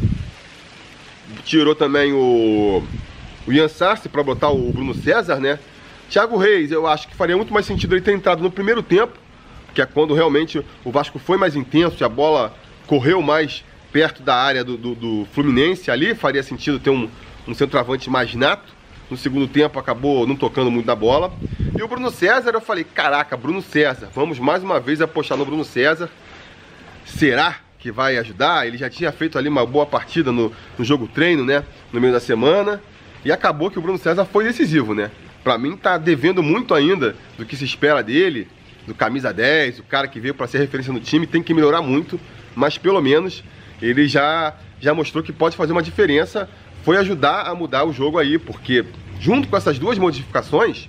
tirou 1.43 1.75
também 1.75 2.11
o, 2.13 2.83
o 3.45 3.53
Ian 3.53 3.67
Sarce 3.67 4.09
para 4.09 4.23
botar 4.23 4.49
o 4.49 4.71
Bruno 4.71 4.95
César, 4.95 5.39
né? 5.39 5.59
Thiago 6.09 6.37
Reis, 6.37 6.71
eu 6.71 6.87
acho 6.87 7.07
que 7.07 7.15
faria 7.15 7.35
muito 7.35 7.53
mais 7.53 7.65
sentido 7.65 7.93
ele 7.93 8.01
ter 8.01 8.13
entrado 8.13 8.41
no 8.41 8.49
primeiro 8.49 8.81
tempo, 8.81 9.13
que 9.75 9.81
é 9.81 9.85
quando 9.85 10.13
realmente 10.13 10.65
o 10.83 10.91
Vasco 10.91 11.19
foi 11.19 11.37
mais 11.37 11.55
intenso 11.55 11.97
e 11.99 12.03
a 12.03 12.09
bola 12.09 12.55
correu 12.87 13.21
mais 13.21 13.63
perto 13.91 14.23
da 14.23 14.35
área 14.35 14.63
do, 14.63 14.77
do, 14.77 14.95
do 14.95 15.27
Fluminense 15.33 15.91
ali, 15.91 16.15
faria 16.15 16.41
sentido 16.41 16.79
ter 16.79 16.89
um, 16.89 17.09
um 17.47 17.53
centroavante 17.53 18.09
mais 18.09 18.33
nato. 18.33 18.76
No 19.09 19.15
segundo 19.15 19.47
tempo 19.47 19.79
acabou 19.79 20.27
não 20.27 20.35
tocando 20.35 20.69
muito 20.69 20.85
na 20.85 20.95
bola. 20.95 21.31
E 21.77 21.81
o 21.81 21.87
Bruno 21.87 22.11
César, 22.11 22.51
eu 22.53 22.61
falei, 22.61 22.83
caraca, 22.83 23.37
Bruno 23.37 23.61
César, 23.61 24.09
vamos 24.13 24.37
mais 24.37 24.63
uma 24.63 24.79
vez 24.79 25.01
apostar 25.01 25.37
no 25.37 25.45
Bruno 25.45 25.63
César. 25.63 26.09
Será 27.05 27.55
que 27.79 27.91
vai 27.91 28.17
ajudar? 28.17 28.67
Ele 28.67 28.77
já 28.77 28.89
tinha 28.89 29.11
feito 29.11 29.37
ali 29.37 29.47
uma 29.47 29.65
boa 29.65 29.85
partida 29.85 30.31
no, 30.31 30.51
no 30.77 30.83
jogo 30.83 31.07
treino, 31.07 31.45
né? 31.45 31.63
No 31.93 32.01
meio 32.01 32.11
da 32.11 32.19
semana. 32.19 32.81
E 33.23 33.31
acabou 33.31 33.71
que 33.71 33.79
o 33.79 33.81
Bruno 33.81 33.97
César 33.97 34.25
foi 34.25 34.43
decisivo, 34.43 34.93
né? 34.93 35.09
Pra 35.43 35.57
mim 35.57 35.77
tá 35.77 35.97
devendo 35.97 36.43
muito 36.43 36.73
ainda 36.73 37.15
do 37.37 37.45
que 37.45 37.55
se 37.55 37.63
espera 37.63 38.03
dele, 38.03 38.49
do 38.85 38.93
camisa 38.93 39.33
10, 39.33 39.79
o 39.79 39.83
cara 39.83 40.07
que 40.07 40.19
veio 40.19 40.33
para 40.33 40.47
ser 40.47 40.57
referência 40.57 40.91
no 40.91 40.99
time, 40.99 41.25
tem 41.25 41.41
que 41.41 41.53
melhorar 41.53 41.81
muito, 41.81 42.19
mas 42.55 42.77
pelo 42.77 43.01
menos 43.01 43.43
ele 43.81 44.07
já, 44.07 44.55
já 44.79 44.93
mostrou 44.93 45.23
que 45.23 45.31
pode 45.31 45.55
fazer 45.55 45.71
uma 45.71 45.83
diferença, 45.83 46.49
foi 46.87 46.95
ajudar 46.95 47.41
a 47.41 47.53
mudar 47.53 47.83
o 47.83 47.91
jogo 47.91 48.17
aí, 48.17 48.39
porque 48.39 48.85
junto 49.19 49.49
com 49.49 49.57
essas 49.57 49.77
duas 49.77 49.97
modificações, 49.97 50.87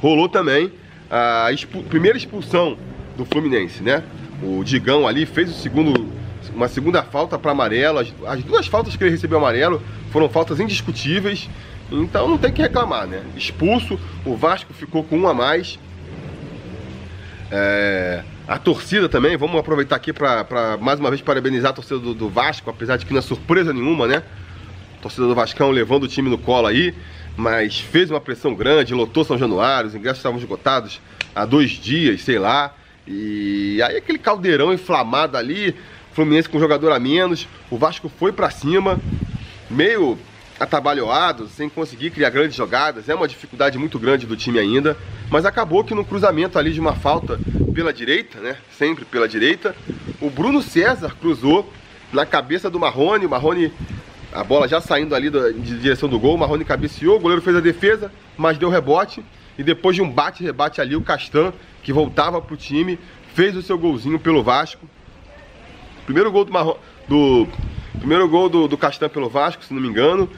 rolou 0.00 0.28
também 0.28 0.70
a 1.10 1.50
expu 1.50 1.82
primeira 1.82 2.16
expulsão 2.16 2.78
do 3.16 3.24
Fluminense, 3.24 3.82
né? 3.82 4.04
O 4.40 4.62
Digão 4.62 5.04
ali 5.04 5.26
fez 5.26 5.50
o 5.50 5.52
segundo, 5.52 6.12
uma 6.54 6.68
segunda 6.68 7.02
falta 7.02 7.36
para 7.36 7.50
amarelo, 7.50 7.98
as, 7.98 8.14
as 8.24 8.44
duas 8.44 8.68
faltas 8.68 8.94
que 8.94 9.02
ele 9.02 9.10
recebeu 9.10 9.38
amarelo 9.38 9.82
foram 10.12 10.28
faltas 10.28 10.60
indiscutíveis, 10.60 11.50
então 11.90 12.28
não 12.28 12.38
tem 12.38 12.52
que 12.52 12.62
reclamar, 12.62 13.04
né? 13.08 13.24
Expulso, 13.36 13.98
o 14.24 14.36
Vasco 14.36 14.72
ficou 14.72 15.02
com 15.02 15.18
um 15.18 15.26
a 15.26 15.34
mais. 15.34 15.76
É, 17.50 18.24
a 18.48 18.58
torcida 18.58 19.08
também, 19.08 19.36
vamos 19.36 19.58
aproveitar 19.58 19.96
aqui 19.96 20.12
para 20.12 20.76
mais 20.80 20.98
uma 20.98 21.10
vez 21.10 21.22
parabenizar 21.22 21.70
a 21.70 21.74
torcida 21.74 21.98
do, 21.98 22.12
do, 22.12 22.28
Vasco, 22.28 22.68
apesar 22.68 22.96
de 22.96 23.06
que 23.06 23.12
não 23.12 23.20
é 23.20 23.22
surpresa 23.22 23.72
nenhuma, 23.72 24.06
né? 24.06 24.22
Torcida 25.00 25.26
do 25.26 25.34
Vascão 25.34 25.70
levando 25.70 26.04
o 26.04 26.08
time 26.08 26.28
no 26.28 26.38
colo 26.38 26.66
aí, 26.66 26.92
mas 27.36 27.78
fez 27.78 28.10
uma 28.10 28.20
pressão 28.20 28.54
grande, 28.54 28.94
lotou 28.94 29.24
São 29.24 29.38
Januário, 29.38 29.88
os 29.88 29.94
ingressos 29.94 30.18
estavam 30.18 30.38
esgotados 30.38 31.00
há 31.34 31.44
dois 31.44 31.70
dias, 31.70 32.22
sei 32.22 32.38
lá. 32.38 32.74
E 33.06 33.80
aí 33.82 33.96
aquele 33.96 34.18
caldeirão 34.18 34.72
inflamado 34.72 35.36
ali, 35.36 35.74
Fluminense 36.12 36.48
com 36.48 36.58
jogador 36.58 36.90
a 36.92 36.98
menos, 36.98 37.46
o 37.70 37.76
Vasco 37.76 38.08
foi 38.08 38.32
para 38.32 38.50
cima, 38.50 38.98
meio 39.70 40.18
atabalhoado, 40.58 41.48
sem 41.48 41.68
conseguir 41.68 42.10
criar 42.10 42.30
grandes 42.30 42.56
jogadas, 42.56 43.08
é 43.08 43.14
uma 43.14 43.28
dificuldade 43.28 43.78
muito 43.78 43.98
grande 43.98 44.26
do 44.26 44.36
time 44.36 44.58
ainda, 44.58 44.96
mas 45.30 45.44
acabou 45.44 45.84
que 45.84 45.94
no 45.94 46.04
cruzamento 46.04 46.58
ali 46.58 46.72
de 46.72 46.80
uma 46.80 46.94
falta 46.94 47.38
pela 47.74 47.92
direita, 47.92 48.40
né, 48.40 48.56
sempre 48.76 49.04
pela 49.04 49.28
direita, 49.28 49.76
o 50.20 50.30
Bruno 50.30 50.62
César 50.62 51.14
cruzou 51.20 51.70
na 52.12 52.24
cabeça 52.24 52.70
do 52.70 52.80
Marrone, 52.80 53.26
o 53.26 53.30
Marrone, 53.30 53.72
a 54.32 54.42
bola 54.42 54.66
já 54.66 54.80
saindo 54.80 55.14
ali 55.14 55.30
de 55.30 55.78
direção 55.78 56.08
do 56.08 56.18
gol, 56.18 56.34
o 56.34 56.38
Marrone 56.38 56.64
cabeceou, 56.64 57.16
o 57.16 57.20
goleiro 57.20 57.42
fez 57.42 57.56
a 57.56 57.60
defesa, 57.60 58.10
mas 58.36 58.56
deu 58.56 58.70
rebote, 58.70 59.22
e 59.58 59.62
depois 59.62 59.94
de 59.94 60.02
um 60.02 60.10
bate-rebate 60.10 60.80
ali, 60.80 60.96
o 60.96 61.02
Castan, 61.02 61.52
que 61.82 61.92
voltava 61.92 62.40
pro 62.40 62.56
time, 62.56 62.98
fez 63.34 63.56
o 63.56 63.62
seu 63.62 63.78
golzinho 63.78 64.18
pelo 64.18 64.42
Vasco, 64.42 64.88
primeiro 66.06 66.32
gol 66.32 66.44
do 66.44 66.52
Marrone, 66.52 66.78
do 67.08 67.46
Primeiro 67.98 68.28
gol 68.28 68.48
do, 68.48 68.68
do 68.68 68.76
Castan 68.76 69.08
pelo 69.08 69.28
Vasco, 69.28 69.64
se 69.64 69.74
não 69.74 69.80
me 69.80 69.88
engano. 69.88 70.28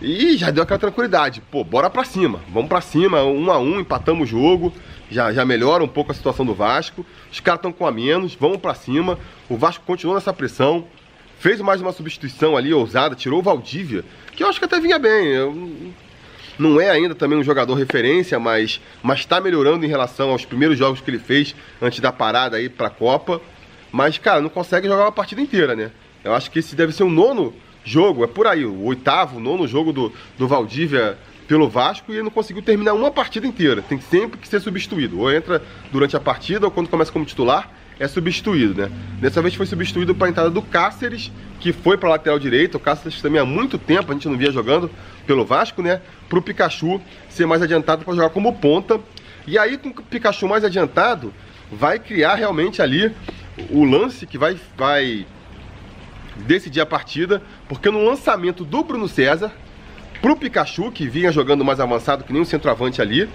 E 0.00 0.36
já 0.36 0.50
deu 0.50 0.62
aquela 0.62 0.78
tranquilidade. 0.78 1.42
Pô, 1.50 1.64
bora 1.64 1.90
pra 1.90 2.04
cima. 2.04 2.40
Vamos 2.52 2.68
pra 2.68 2.80
cima, 2.80 3.24
um 3.24 3.50
a 3.50 3.58
um, 3.58 3.80
empatamos 3.80 4.28
o 4.28 4.30
jogo. 4.30 4.72
Já, 5.10 5.32
já 5.32 5.44
melhora 5.44 5.82
um 5.82 5.88
pouco 5.88 6.12
a 6.12 6.14
situação 6.14 6.46
do 6.46 6.54
Vasco. 6.54 7.04
Os 7.32 7.40
caras 7.40 7.58
estão 7.58 7.72
com 7.72 7.86
a 7.86 7.90
menos, 7.90 8.34
vamos 8.34 8.58
pra 8.58 8.74
cima. 8.74 9.18
O 9.48 9.56
Vasco 9.56 9.84
continuou 9.84 10.14
nessa 10.14 10.32
pressão. 10.32 10.84
Fez 11.38 11.60
mais 11.60 11.80
uma 11.80 11.92
substituição 11.92 12.56
ali, 12.56 12.74
ousada, 12.74 13.14
tirou 13.14 13.38
o 13.38 13.42
Valdívia, 13.42 14.04
que 14.34 14.42
eu 14.42 14.48
acho 14.48 14.58
que 14.58 14.64
até 14.64 14.80
vinha 14.80 14.98
bem. 14.98 15.28
Eu, 15.28 15.92
não 16.58 16.80
é 16.80 16.90
ainda 16.90 17.14
também 17.14 17.38
um 17.38 17.44
jogador 17.44 17.74
referência, 17.74 18.40
mas 18.40 18.80
está 19.14 19.40
melhorando 19.40 19.86
em 19.86 19.88
relação 19.88 20.30
aos 20.30 20.44
primeiros 20.44 20.76
jogos 20.76 21.00
que 21.00 21.08
ele 21.08 21.20
fez 21.20 21.54
antes 21.80 22.00
da 22.00 22.10
parada 22.10 22.56
aí 22.56 22.68
pra 22.68 22.90
Copa. 22.90 23.40
Mas, 23.92 24.18
cara, 24.18 24.40
não 24.40 24.48
consegue 24.48 24.88
jogar 24.88 25.04
uma 25.04 25.12
partida 25.12 25.40
inteira, 25.40 25.76
né? 25.76 25.92
Eu 26.24 26.34
acho 26.34 26.50
que 26.50 26.58
esse 26.58 26.74
deve 26.74 26.92
ser 26.92 27.04
o 27.04 27.10
nono 27.10 27.54
jogo, 27.84 28.24
é 28.24 28.26
por 28.26 28.46
aí, 28.46 28.64
o 28.64 28.84
oitavo, 28.84 29.40
nono 29.40 29.66
jogo 29.66 29.92
do, 29.92 30.12
do 30.36 30.46
Valdívia 30.46 31.16
pelo 31.46 31.68
Vasco 31.68 32.12
e 32.12 32.16
ele 32.16 32.24
não 32.24 32.30
conseguiu 32.30 32.62
terminar 32.62 32.92
uma 32.92 33.10
partida 33.10 33.46
inteira. 33.46 33.80
Tem 33.80 33.98
sempre 34.00 34.38
que 34.38 34.46
ser 34.46 34.60
substituído. 34.60 35.18
Ou 35.18 35.32
entra 35.32 35.62
durante 35.90 36.14
a 36.14 36.20
partida 36.20 36.66
ou 36.66 36.70
quando 36.70 36.88
começa 36.88 37.10
como 37.10 37.24
titular, 37.24 37.72
é 37.98 38.06
substituído, 38.06 38.82
né? 38.82 38.92
Dessa 39.20 39.42
vez 39.42 39.54
foi 39.54 39.66
substituído 39.66 40.14
para 40.14 40.28
a 40.28 40.30
entrada 40.30 40.50
do 40.50 40.62
Cáceres, 40.62 41.32
que 41.58 41.72
foi 41.72 41.96
para 41.96 42.10
a 42.10 42.12
lateral 42.12 42.38
direita. 42.38 42.76
O 42.76 42.80
Cáceres 42.80 43.20
também 43.20 43.40
há 43.40 43.44
muito 43.44 43.76
tempo 43.78 44.12
a 44.12 44.14
gente 44.14 44.28
não 44.28 44.36
via 44.36 44.52
jogando 44.52 44.90
pelo 45.26 45.44
Vasco, 45.44 45.82
né? 45.82 46.00
Para 46.28 46.38
o 46.38 46.42
Pikachu 46.42 47.00
ser 47.28 47.46
mais 47.46 47.62
adiantado 47.62 48.04
para 48.04 48.14
jogar 48.14 48.30
como 48.30 48.54
ponta. 48.54 49.00
E 49.46 49.58
aí, 49.58 49.78
com 49.78 49.88
o 49.88 49.92
Pikachu 49.94 50.46
mais 50.46 50.62
adiantado, 50.62 51.32
vai 51.72 51.98
criar 51.98 52.34
realmente 52.34 52.80
ali 52.80 53.10
o 53.70 53.84
lance 53.84 54.26
que 54.26 54.38
vai, 54.38 54.56
vai 54.76 55.26
decidir 56.46 56.80
a 56.80 56.86
partida, 56.86 57.42
porque 57.68 57.90
no 57.90 58.04
lançamento 58.04 58.64
do 58.64 58.82
Bruno 58.82 59.08
César, 59.08 59.52
pro 60.20 60.36
Pikachu, 60.36 60.90
que 60.90 61.08
vinha 61.08 61.32
jogando 61.32 61.64
mais 61.64 61.80
avançado 61.80 62.24
que 62.24 62.32
nem 62.32 62.42
um 62.42 62.44
centroavante 62.44 63.00
ali, 63.00 63.28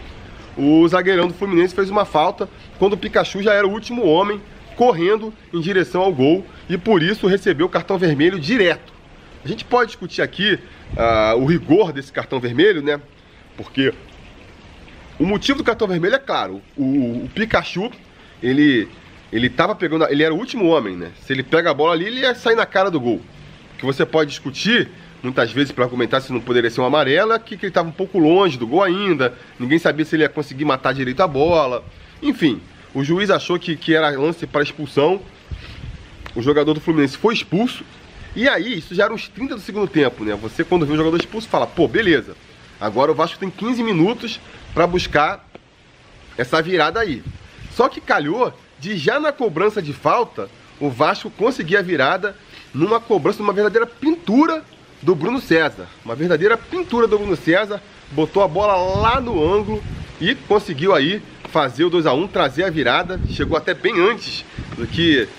o 0.58 0.88
zagueirão 0.88 1.28
do 1.28 1.34
Fluminense 1.34 1.74
fez 1.74 1.90
uma 1.90 2.06
falta 2.06 2.48
quando 2.78 2.94
o 2.94 2.98
Pikachu 2.98 3.42
já 3.42 3.54
era 3.54 3.68
o 3.68 3.72
último 3.72 4.06
homem 4.06 4.42
correndo 4.76 5.34
em 5.54 5.60
direção 5.60 6.02
ao 6.02 6.14
gol 6.14 6.46
e 6.70 6.78
por 6.78 7.02
isso 7.02 7.28
recebeu 7.28 7.68
o 7.68 7.70
cartão 7.70 7.98
vermelho 7.98 8.40
direto. 8.40 8.94
A 9.44 9.48
gente 9.48 9.66
pode 9.66 9.88
discutir 9.88 10.22
aqui 10.22 10.60
uh, 10.94 11.38
o 11.38 11.46
rigor 11.46 11.92
desse 11.92 12.12
cartão 12.12 12.40
vermelho, 12.40 12.82
né? 12.82 13.00
Porque 13.58 13.94
o 15.20 15.26
motivo 15.26 15.60
do 15.60 15.64
cartão 15.64 15.88
vermelho 15.88 16.16
é 16.16 16.20
claro. 16.20 16.62
O, 16.78 17.26
o 17.26 17.30
Pikachu, 17.34 17.92
ele 18.42 18.88
ele 19.34 19.50
tava 19.50 19.74
pegando, 19.74 20.06
ele 20.06 20.22
era 20.22 20.32
o 20.32 20.38
último 20.38 20.68
homem, 20.68 20.96
né? 20.96 21.12
Se 21.26 21.34
ele 21.34 21.42
pega 21.42 21.72
a 21.72 21.74
bola 21.74 21.94
ali, 21.94 22.06
ele 22.06 22.20
ia 22.20 22.36
sair 22.36 22.56
na 22.56 22.68
cara 22.68 22.92
do 22.92 23.00
gol. 23.00 23.20
Que 23.80 23.84
você 23.84 24.06
pode 24.06 24.30
discutir, 24.30 24.92
muitas 25.24 25.52
vezes 25.52 25.72
para 25.72 25.86
argumentar 25.86 26.22
se 26.22 26.32
não 26.32 26.40
poderia 26.40 26.70
ser 26.70 26.82
um 26.82 26.86
amarelo, 26.86 27.34
é 27.34 27.40
que, 27.40 27.58
que 27.58 27.66
ele 27.66 27.72
estava 27.72 27.90
um 27.90 27.92
pouco 27.92 28.20
longe 28.20 28.60
do 28.60 28.68
gol 28.68 28.84
ainda, 28.84 29.34
ninguém 29.60 29.80
sabia 29.80 30.06
se 30.06 30.16
ele 30.16 30.22
ia 30.22 30.30
conseguir 30.30 30.66
matar 30.66 30.94
direito 30.94 31.20
a 31.22 31.28
bola. 31.28 31.84
Enfim, 32.22 32.62
o 32.94 33.04
juiz 33.04 33.32
achou 33.32 33.58
que, 33.58 33.76
que 33.76 33.96
era 33.96 34.12
lance 34.12 34.46
para 34.46 34.62
expulsão. 34.62 35.20
O 36.36 36.42
jogador 36.44 36.76
do 36.76 36.80
Fluminense 36.80 37.18
foi 37.18 37.34
expulso. 37.34 37.84
E 38.36 38.48
aí, 38.48 38.78
isso 38.78 38.94
já 38.94 39.06
era 39.06 39.14
uns 39.14 39.28
30 39.28 39.56
do 39.56 39.62
segundo 39.62 39.88
tempo, 39.88 40.24
né? 40.24 40.36
Você 40.44 40.64
quando 40.64 40.86
vê 40.86 40.94
o 40.94 40.98
jogador 40.98 41.18
expulso 41.18 41.50
fala, 41.50 41.66
pô, 41.66 41.88
beleza. 41.88 42.36
Agora 42.80 43.12
o 43.12 43.16
Vasco 43.16 43.40
tem 43.40 43.50
15 43.50 43.82
minutos 43.82 44.40
para 44.76 44.86
buscar 44.86 45.44
essa 46.38 46.62
virada 46.62 47.00
aí. 47.00 47.24
Só 47.72 47.90
que 47.90 48.00
calhou 48.00 48.54
de 48.84 48.98
já 48.98 49.18
na 49.18 49.32
cobrança 49.32 49.82
de 49.82 49.94
falta, 49.94 50.50
o 50.78 50.90
Vasco 50.90 51.30
conseguir 51.30 51.78
a 51.78 51.82
virada 51.82 52.36
numa 52.74 53.00
cobrança, 53.00 53.40
numa 53.40 53.54
verdadeira 53.54 53.88
pintura 53.88 54.62
do 55.02 55.16
Bruno 55.16 55.40
César. 55.40 55.88
Uma 56.04 56.16
verdadeira 56.16 56.58
pintura 56.58 57.08
do 57.08 57.18
Bruno 57.18 57.38
César, 57.38 57.82
botou 58.12 58.44
a 58.44 58.48
bola 58.48 58.76
lá 59.00 59.22
no 59.22 59.42
ângulo 59.42 59.82
e 60.20 60.36
conseguiu 60.36 60.94
aí 60.94 61.22
fazer 61.50 61.86
o 61.86 61.90
2 61.90 62.06
a 62.06 62.14
1 62.14 62.28
trazer 62.28 62.66
a 62.66 62.70
virada. 62.70 63.22
Chegou 63.30 63.56
até 63.56 63.74
bem 63.74 63.98
antes 64.02 64.44
do 64.76 64.86
que 64.86 65.30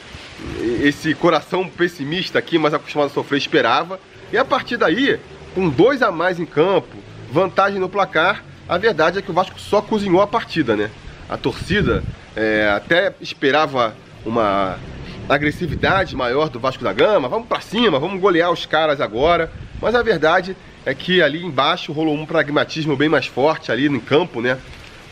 esse 0.82 1.14
coração 1.14 1.68
pessimista 1.68 2.38
aqui, 2.38 2.56
mas 2.56 2.72
acostumado 2.72 3.10
a 3.10 3.12
sofrer, 3.12 3.36
esperava. 3.36 4.00
E 4.32 4.38
a 4.38 4.44
partir 4.44 4.78
daí, 4.78 5.20
com 5.54 5.68
dois 5.68 6.00
a 6.00 6.10
mais 6.10 6.40
em 6.40 6.46
campo, 6.46 6.96
vantagem 7.30 7.78
no 7.78 7.90
placar, 7.90 8.42
a 8.66 8.78
verdade 8.78 9.18
é 9.18 9.22
que 9.22 9.30
o 9.30 9.34
Vasco 9.34 9.60
só 9.60 9.82
cozinhou 9.82 10.22
a 10.22 10.26
partida, 10.26 10.74
né? 10.74 10.90
A 11.28 11.36
torcida 11.36 12.02
é, 12.36 12.68
até 12.74 13.14
esperava 13.20 13.94
uma 14.24 14.78
agressividade 15.28 16.14
maior 16.16 16.48
do 16.48 16.60
Vasco 16.60 16.84
da 16.84 16.92
Gama, 16.92 17.28
vamos 17.28 17.48
para 17.48 17.60
cima, 17.60 17.98
vamos 17.98 18.20
golear 18.20 18.50
os 18.50 18.66
caras 18.66 19.00
agora. 19.00 19.50
Mas 19.80 19.94
a 19.94 20.02
verdade 20.02 20.56
é 20.84 20.94
que 20.94 21.22
ali 21.22 21.44
embaixo 21.44 21.92
rolou 21.92 22.14
um 22.14 22.26
pragmatismo 22.26 22.96
bem 22.96 23.08
mais 23.08 23.26
forte 23.26 23.72
ali 23.72 23.88
no 23.88 24.00
campo, 24.00 24.40
né? 24.40 24.58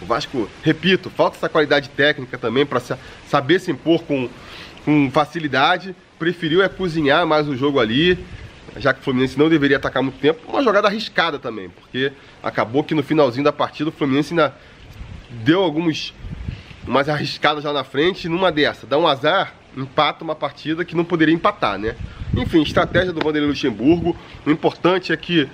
O 0.00 0.05
Vasco, 0.05 0.49
repito, 0.62 1.09
falta 1.11 1.37
essa 1.37 1.49
qualidade 1.49 1.88
técnica 1.91 2.37
também 2.37 2.67
para 2.67 2.81
saber 3.29 3.61
se 3.61 3.71
impor 3.71 4.02
com, 4.02 4.29
com 4.85 5.11
facilidade. 5.11 5.95
Preferiu 6.19 6.62
é 6.62 6.69
cozinhar 6.69 7.26
mais 7.26 7.49
o 7.49 7.57
jogo 7.57 7.79
ali, 7.79 8.19
já 8.76 8.93
que 8.93 9.00
o 9.00 9.02
Fluminense 9.02 9.38
não 9.38 9.49
deveria 9.49 9.76
atacar 9.76 10.02
muito 10.02 10.19
tempo. 10.19 10.41
Uma 10.49 10.62
jogada 10.62 10.88
arriscada 10.88 11.38
também, 11.38 11.71
porque 11.71 12.12
acabou 12.43 12.83
que 12.83 12.95
no 12.95 13.02
finalzinho 13.02 13.45
da 13.45 13.52
partida 13.52 13.91
o 13.91 13.93
Fluminense 13.93 14.33
ainda 14.33 14.55
deu 15.31 15.62
alguns 15.62 16.12
umas 16.87 17.09
arriscadas 17.09 17.65
lá 17.65 17.73
na 17.73 17.85
frente. 17.85 18.29
Numa 18.29 18.51
dessa, 18.51 18.87
dá 18.87 18.99
um 18.99 19.07
azar, 19.07 19.55
empata 19.77 20.25
uma 20.25 20.35
partida 20.35 20.85
que 20.85 20.97
não 20.97 21.05
poderia 21.05 21.35
empatar, 21.35 21.79
né? 21.79 21.95
Enfim, 22.37 22.62
estratégia 22.62 23.12
do 23.12 23.21
Vanderlei 23.21 23.49
Luxemburgo. 23.49 24.17
O 24.47 24.51
importante 24.51 25.12
é 25.12 25.17
que 25.17 25.49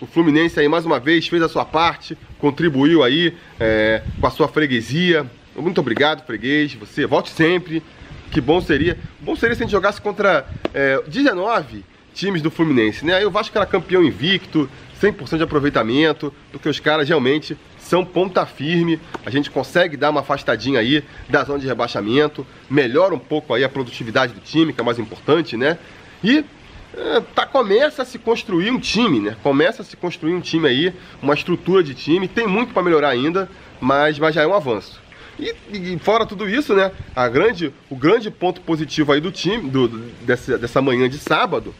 o 0.00 0.06
Fluminense 0.06 0.58
aí 0.58 0.68
mais 0.68 0.84
uma 0.84 0.98
vez 0.98 1.28
fez 1.28 1.42
a 1.42 1.48
sua 1.48 1.64
parte, 1.64 2.18
contribuiu 2.38 3.02
aí 3.02 3.34
é, 3.58 4.02
com 4.20 4.26
a 4.26 4.30
sua 4.30 4.48
freguesia. 4.48 5.26
Muito 5.54 5.80
obrigado, 5.80 6.24
freguês. 6.26 6.74
Você 6.74 7.06
volte 7.06 7.30
sempre. 7.30 7.82
Que 8.30 8.40
bom 8.40 8.60
seria. 8.60 8.98
Bom 9.20 9.36
seria 9.36 9.54
se 9.54 9.62
a 9.62 9.64
gente 9.64 9.72
jogasse 9.72 10.00
contra 10.00 10.46
é, 10.72 11.02
19 11.06 11.84
times 12.14 12.42
do 12.42 12.50
Fluminense, 12.50 13.04
né? 13.04 13.14
Aí 13.14 13.24
o 13.24 13.30
Vasco 13.30 13.56
era 13.56 13.66
campeão 13.66 14.02
invicto, 14.02 14.68
100% 15.00 15.36
de 15.36 15.42
aproveitamento, 15.42 16.32
porque 16.50 16.68
os 16.68 16.80
caras 16.80 17.08
realmente 17.08 17.56
são 17.92 18.06
ponta 18.06 18.46
firme, 18.46 18.98
a 19.22 19.28
gente 19.28 19.50
consegue 19.50 19.98
dar 19.98 20.08
uma 20.08 20.20
afastadinha 20.20 20.80
aí 20.80 21.04
da 21.28 21.44
zona 21.44 21.58
de 21.58 21.66
rebaixamento, 21.66 22.46
melhora 22.70 23.14
um 23.14 23.18
pouco 23.18 23.52
aí 23.52 23.62
a 23.62 23.68
produtividade 23.68 24.32
do 24.32 24.40
time, 24.40 24.72
que 24.72 24.80
é 24.80 24.84
mais 24.84 24.98
importante, 24.98 25.58
né? 25.58 25.76
E 26.24 26.42
é, 26.96 27.20
tá, 27.34 27.44
começa 27.44 28.00
a 28.00 28.04
se 28.06 28.18
construir 28.18 28.70
um 28.70 28.80
time, 28.80 29.20
né? 29.20 29.36
Começa 29.42 29.82
a 29.82 29.84
se 29.84 29.94
construir 29.94 30.32
um 30.32 30.40
time 30.40 30.66
aí, 30.66 30.94
uma 31.20 31.34
estrutura 31.34 31.82
de 31.82 31.92
time, 31.92 32.26
tem 32.26 32.46
muito 32.46 32.72
para 32.72 32.82
melhorar 32.82 33.10
ainda, 33.10 33.46
mas, 33.78 34.18
mas 34.18 34.34
já 34.34 34.40
é 34.40 34.46
um 34.46 34.54
avanço. 34.54 34.98
E, 35.38 35.54
e, 35.70 35.98
fora 35.98 36.24
tudo 36.24 36.48
isso, 36.48 36.74
né? 36.74 36.92
A 37.14 37.28
grande, 37.28 37.74
o 37.90 37.96
grande 37.96 38.30
ponto 38.30 38.62
positivo 38.62 39.12
aí 39.12 39.20
do 39.20 39.30
time, 39.30 39.68
do, 39.68 39.86
dessa, 40.22 40.56
dessa 40.56 40.80
manhã 40.80 41.10
de 41.10 41.18
sábado, 41.18 41.74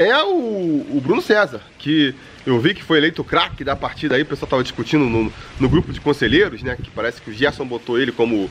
é 0.00 0.24
o, 0.24 0.86
o 0.90 1.00
Bruno 1.02 1.20
César, 1.20 1.60
que 1.78 2.14
eu 2.46 2.58
vi 2.58 2.72
que 2.72 2.82
foi 2.82 2.96
eleito 2.96 3.22
craque 3.22 3.62
da 3.62 3.76
partida 3.76 4.14
aí, 4.14 4.22
o 4.22 4.26
pessoal 4.26 4.46
estava 4.46 4.62
discutindo 4.62 5.04
no, 5.04 5.30
no, 5.60 5.68
grupo 5.68 5.92
de 5.92 6.00
conselheiros, 6.00 6.62
né? 6.62 6.74
Que 6.82 6.90
parece 6.90 7.20
que 7.20 7.30
o 7.30 7.34
Gerson 7.34 7.66
botou 7.66 7.98
ele 7.98 8.10
como 8.10 8.50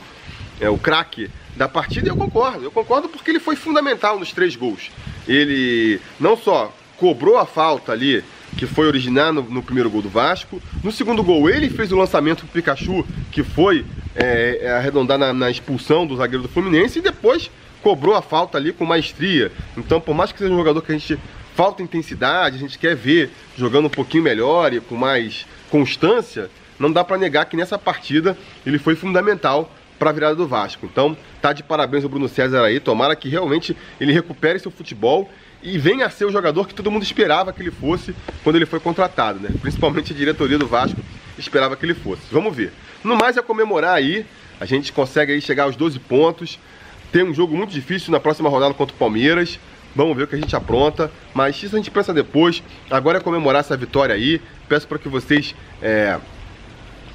é, 0.62 0.70
o 0.70 0.78
craque 0.78 1.28
da 1.56 1.68
partida 1.68 2.08
e 2.08 2.12
eu 2.12 2.16
concordo. 2.16 2.64
Eu 2.64 2.72
concordo 2.72 3.10
porque 3.10 3.32
ele 3.32 3.40
foi 3.40 3.56
fundamental 3.56 4.20
nos 4.20 4.32
três 4.32 4.56
gols. 4.56 4.92
Ele 5.28 6.00
não 6.20 6.38
só 6.38 6.72
cobrou 6.98 7.36
a 7.40 7.48
falta 7.48 7.92
ali, 7.92 8.24
que 8.56 8.68
foi 8.68 8.86
originar 8.86 9.34
no, 9.34 9.42
no 9.42 9.64
primeiro 9.64 9.90
gol 9.90 10.04
do 10.04 10.10
Vasco. 10.10 10.62
No 10.84 10.92
segundo 10.92 11.24
gol, 11.24 11.50
ele 11.50 11.68
fez 11.68 11.92
o 11.92 11.98
lançamento 11.98 12.42
pro 12.42 12.62
Pikachu, 12.62 13.04
que 13.32 13.42
foi 13.42 13.84
é, 14.16 14.60
é 14.62 14.72
arredondar 14.72 15.18
na, 15.18 15.34
na 15.34 15.50
expulsão 15.50 16.06
do 16.06 16.16
zagueiro 16.16 16.44
do 16.44 16.50
Fluminense. 16.50 17.00
E 17.00 17.02
depois 17.02 17.50
cobrou 17.82 18.16
a 18.16 18.22
falta 18.22 18.58
ali 18.58 18.72
com 18.72 18.86
maestria. 18.86 19.52
Então, 19.76 20.00
por 20.00 20.14
mais 20.14 20.32
que 20.32 20.40
seja 20.40 20.54
um 20.54 20.58
jogador 20.58 20.82
que 20.82 20.92
a 20.92 20.98
gente 20.98 21.18
falta 21.56 21.84
intensidade, 21.84 22.56
a 22.56 22.60
gente 22.60 22.78
quer 22.78 22.96
ver 22.96 23.32
jogando 23.58 23.86
um 23.86 23.90
pouquinho 23.90 24.24
melhor 24.24 24.74
e 24.74 24.80
com 24.80 24.96
mais 24.96 25.46
constância, 25.70 26.50
não 26.80 26.92
dá 26.92 27.04
para 27.04 27.18
negar 27.18 27.46
que 27.46 27.58
nessa 27.58 27.78
partida 27.78 28.38
ele 28.66 28.80
foi 28.80 28.96
fundamental 28.96 29.72
para 30.00 30.10
a 30.10 30.14
virada 30.14 30.36
do 30.36 30.48
Vasco. 30.48 30.86
Então, 30.86 31.16
tá 31.42 31.52
de 31.52 31.62
parabéns 31.62 32.06
o 32.06 32.10
Bruno 32.10 32.30
César 32.30 32.64
aí, 32.64 32.80
tomara 32.80 33.16
que 33.16 33.28
realmente 33.28 33.76
ele 34.00 34.14
recupere 34.14 34.58
seu 34.58 34.72
futebol 34.72 35.30
e 35.62 35.78
venha 35.78 36.06
a 36.06 36.10
ser 36.10 36.26
o 36.26 36.32
jogador 36.32 36.68
que 36.68 36.74
todo 36.74 36.90
mundo 36.90 37.04
esperava 37.04 37.52
que 37.52 37.62
ele 37.62 37.72
fosse 37.72 38.16
quando 38.44 38.56
ele 38.56 38.66
foi 38.66 38.80
contratado, 38.80 39.40
né? 39.40 39.50
Principalmente 39.62 40.14
a 40.14 40.16
diretoria 40.16 40.58
do 40.58 40.66
Vasco 40.66 41.00
esperava 41.38 41.76
que 41.76 41.86
ele 41.86 41.94
fosse. 41.94 42.22
Vamos 42.32 42.56
ver. 42.56 42.72
No 43.04 43.18
mais 43.18 43.36
é 43.36 43.42
comemorar 43.42 43.96
aí, 43.96 44.26
a 44.60 44.66
gente 44.66 44.94
consegue 44.94 45.34
aí 45.34 45.42
chegar 45.42 45.64
aos 45.64 45.76
12 45.76 46.00
pontos. 46.00 46.58
Tem 47.12 47.24
um 47.24 47.34
jogo 47.34 47.56
muito 47.58 47.72
difícil 47.72 48.12
na 48.12 48.20
próxima 48.20 48.50
rodada 48.50 48.74
contra 48.74 48.96
o 48.96 49.00
Palmeiras. 49.00 49.60
Vamos 49.96 50.16
ver 50.16 50.24
o 50.24 50.28
que 50.28 50.36
a 50.36 50.40
gente 50.40 50.56
apronta, 50.56 51.12
mas 51.34 51.62
isso 51.62 51.76
a 51.76 51.80
gente 51.80 51.92
pensa 51.92 52.14
depois. 52.14 52.64
Agora 52.90 53.18
é 53.18 53.22
comemorar 53.22 53.62
essa 53.62 53.76
vitória 53.76 54.14
aí. 54.14 54.42
Peço 54.68 54.88
para 54.88 55.00
que 55.00 55.10
vocês 55.10 55.56
é, 55.82 56.20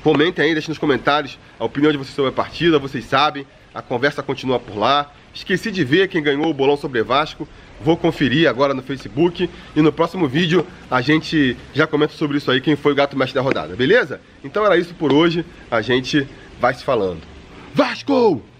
comentem 0.03 0.45
aí, 0.45 0.53
deixem 0.53 0.71
nos 0.71 0.79
comentários 0.79 1.39
a 1.59 1.65
opinião 1.65 1.93
de 1.93 1.99
vocês 1.99 2.15
sobre 2.15 2.31
a 2.31 2.33
partida. 2.33 2.79
Vocês 2.79 3.05
sabem, 3.05 3.47
a 3.73 3.81
conversa 3.81 4.23
continua 4.23 4.59
por 4.59 4.77
lá. 4.77 5.11
Esqueci 5.33 5.71
de 5.71 5.85
ver 5.85 6.09
quem 6.09 6.23
ganhou 6.23 6.49
o 6.49 6.55
bolão 6.55 6.77
sobre 6.77 7.03
Vasco. 7.03 7.49
Vou 7.81 7.97
conferir 7.97 8.49
agora 8.49 8.73
no 8.73 8.83
Facebook 8.83 9.51
e 9.75 9.83
no 9.83 9.93
próximo 9.93 10.29
vídeo 10.29 10.65
a 10.91 11.01
gente 11.01 11.57
já 11.75 11.87
comenta 11.87 12.13
sobre 12.15 12.39
isso 12.39 12.51
aí, 12.51 12.61
quem 12.61 12.77
foi 12.77 12.93
o 12.93 12.95
gato 12.95 13.17
mestre 13.17 13.35
da 13.35 13.43
rodada, 13.43 13.75
beleza? 13.75 14.21
Então 14.45 14.65
era 14.65 14.77
isso 14.79 14.95
por 14.95 15.13
hoje, 15.13 15.45
a 15.71 15.81
gente 15.81 16.27
vai 16.61 16.73
se 16.73 16.85
falando. 16.85 17.23
Vasco! 17.75 18.54